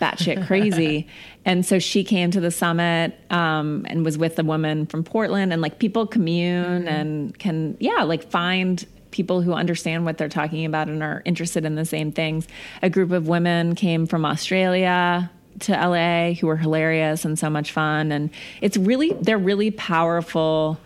[0.00, 1.06] batshit crazy.
[1.44, 5.52] and so she came to the summit um, and was with a woman from Portland,
[5.52, 10.64] and like people commune and can, yeah, like find people who understand what they're talking
[10.64, 12.46] about and are interested in the same things.
[12.82, 15.30] A group of women came from Australia
[15.60, 18.12] to LA who were hilarious and so much fun.
[18.12, 18.30] And
[18.60, 20.78] it's really, they're really powerful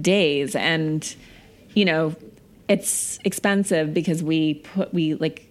[0.00, 0.56] days.
[0.56, 1.14] And,
[1.74, 2.14] you know,
[2.68, 5.44] it's expensive because we put, we like,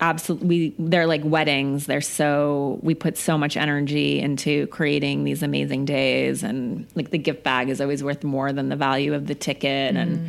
[0.00, 5.84] absolutely they're like weddings they're so we put so much energy into creating these amazing
[5.84, 9.34] days and like the gift bag is always worth more than the value of the
[9.34, 10.00] ticket mm.
[10.00, 10.28] and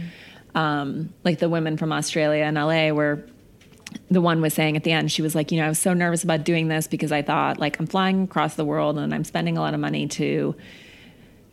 [0.55, 3.23] um, like the women from australia and la were
[4.11, 5.93] the one was saying at the end she was like you know i was so
[5.93, 9.23] nervous about doing this because i thought like i'm flying across the world and i'm
[9.23, 10.55] spending a lot of money to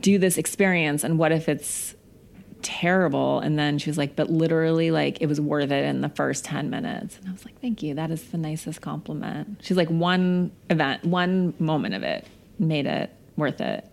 [0.01, 1.95] do this experience and what if it's
[2.67, 3.39] terrible.
[3.39, 6.45] And then she was like, but literally, like, it was worth it in the first
[6.45, 7.17] 10 minutes.
[7.19, 7.95] And I was like, thank you.
[7.95, 9.61] That is the nicest compliment.
[9.63, 12.27] She's like, one event, one moment of it
[12.59, 13.87] made it worth it.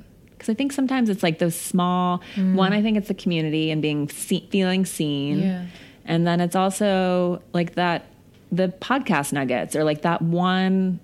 [0.43, 2.55] Because I think sometimes it's like those small, mm.
[2.55, 5.39] one, I think it's the community and being, see, feeling seen.
[5.39, 5.65] Yeah.
[6.03, 8.07] And then it's also like that,
[8.51, 10.99] the podcast nuggets or like that one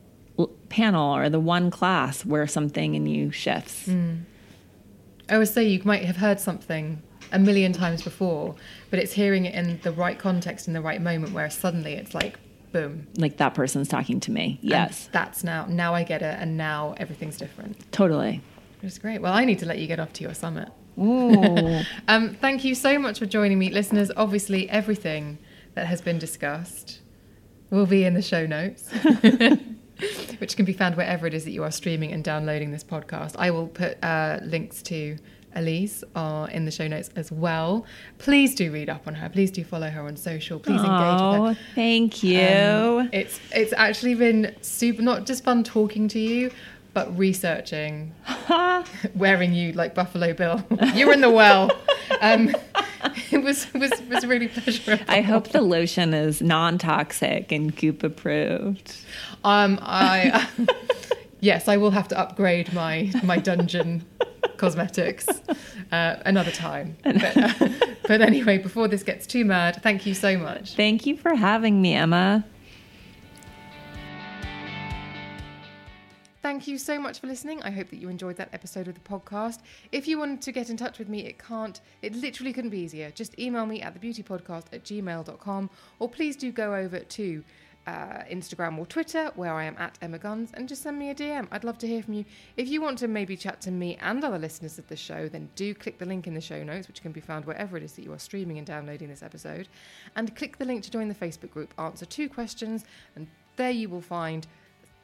[0.68, 3.88] panel or the one class where something in you shifts.
[3.88, 4.24] Mm.
[5.30, 7.02] I would say you might have heard something
[7.32, 8.56] a million times before,
[8.90, 12.14] but it's hearing it in the right context in the right moment where suddenly it's
[12.14, 12.38] like
[12.74, 13.08] boom.
[13.16, 14.60] Like that person's talking to me.
[14.62, 15.06] Yes.
[15.06, 17.90] And that's now now I get it and now everything's different.
[17.94, 18.42] Totally.
[18.82, 19.22] It's great.
[19.22, 20.70] Well, I need to let you get off to your summit.
[20.98, 24.12] um, thank you so much for joining me, listeners.
[24.18, 25.38] Obviously, everything
[25.76, 27.00] that has been discussed
[27.70, 28.92] will be in the show notes,
[30.40, 33.36] which can be found wherever it is that you are streaming and downloading this podcast.
[33.38, 35.18] I will put uh, links to
[35.56, 37.86] Elise are in the show notes as well.
[38.18, 39.30] Please do read up on her.
[39.30, 40.60] Please do follow her on social.
[40.60, 41.64] Please engage with her.
[41.76, 42.40] Thank you.
[42.40, 46.52] Um, it's it's actually been super not just fun talking to you,
[47.00, 48.14] but researching,
[49.16, 50.62] wearing you like Buffalo Bill.
[50.94, 51.72] you were in the well.
[52.20, 52.54] Um,
[53.32, 55.06] it was was was really pleasurable.
[55.08, 58.98] I hope the lotion is non-toxic and Goop approved.
[59.46, 60.50] Um, I.
[61.40, 64.06] yes, I will have to upgrade my my dungeon
[64.58, 65.26] cosmetics
[65.94, 66.98] uh, another time.
[67.04, 67.70] But, uh,
[68.10, 70.76] but anyway, before this gets too mad, thank you so much.
[70.76, 72.44] Thank you for having me, Emma.
[76.42, 77.62] Thank you so much for listening.
[77.64, 79.60] I hope that you enjoyed that episode of the podcast.
[79.92, 82.80] If you wanted to get in touch with me, it can't, it literally couldn't be
[82.80, 83.12] easier.
[83.12, 87.44] Just email me at thebeautypodcast at gmail.com or please do go over to
[87.88, 91.16] uh, Instagram or Twitter, where I am at Emma Guns, and just send me a
[91.16, 91.48] DM.
[91.52, 92.26] I'd love to hear from you.
[92.56, 95.50] If you want to maybe chat to me and other listeners of the show, then
[95.56, 97.94] do click the link in the show notes, which can be found wherever it is
[97.94, 99.68] that you are streaming and downloading this episode,
[100.16, 101.74] and click the link to join the Facebook group.
[101.78, 102.86] Answer two questions,
[103.16, 104.46] and there you will find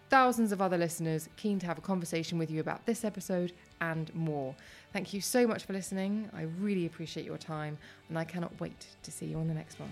[0.10, 4.14] thousands of other listeners keen to have a conversation with you about this episode and
[4.16, 4.56] more.
[4.94, 6.30] Thank you so much for listening.
[6.34, 7.78] I really appreciate your time,
[8.10, 9.92] and I cannot wait to see you on the next one.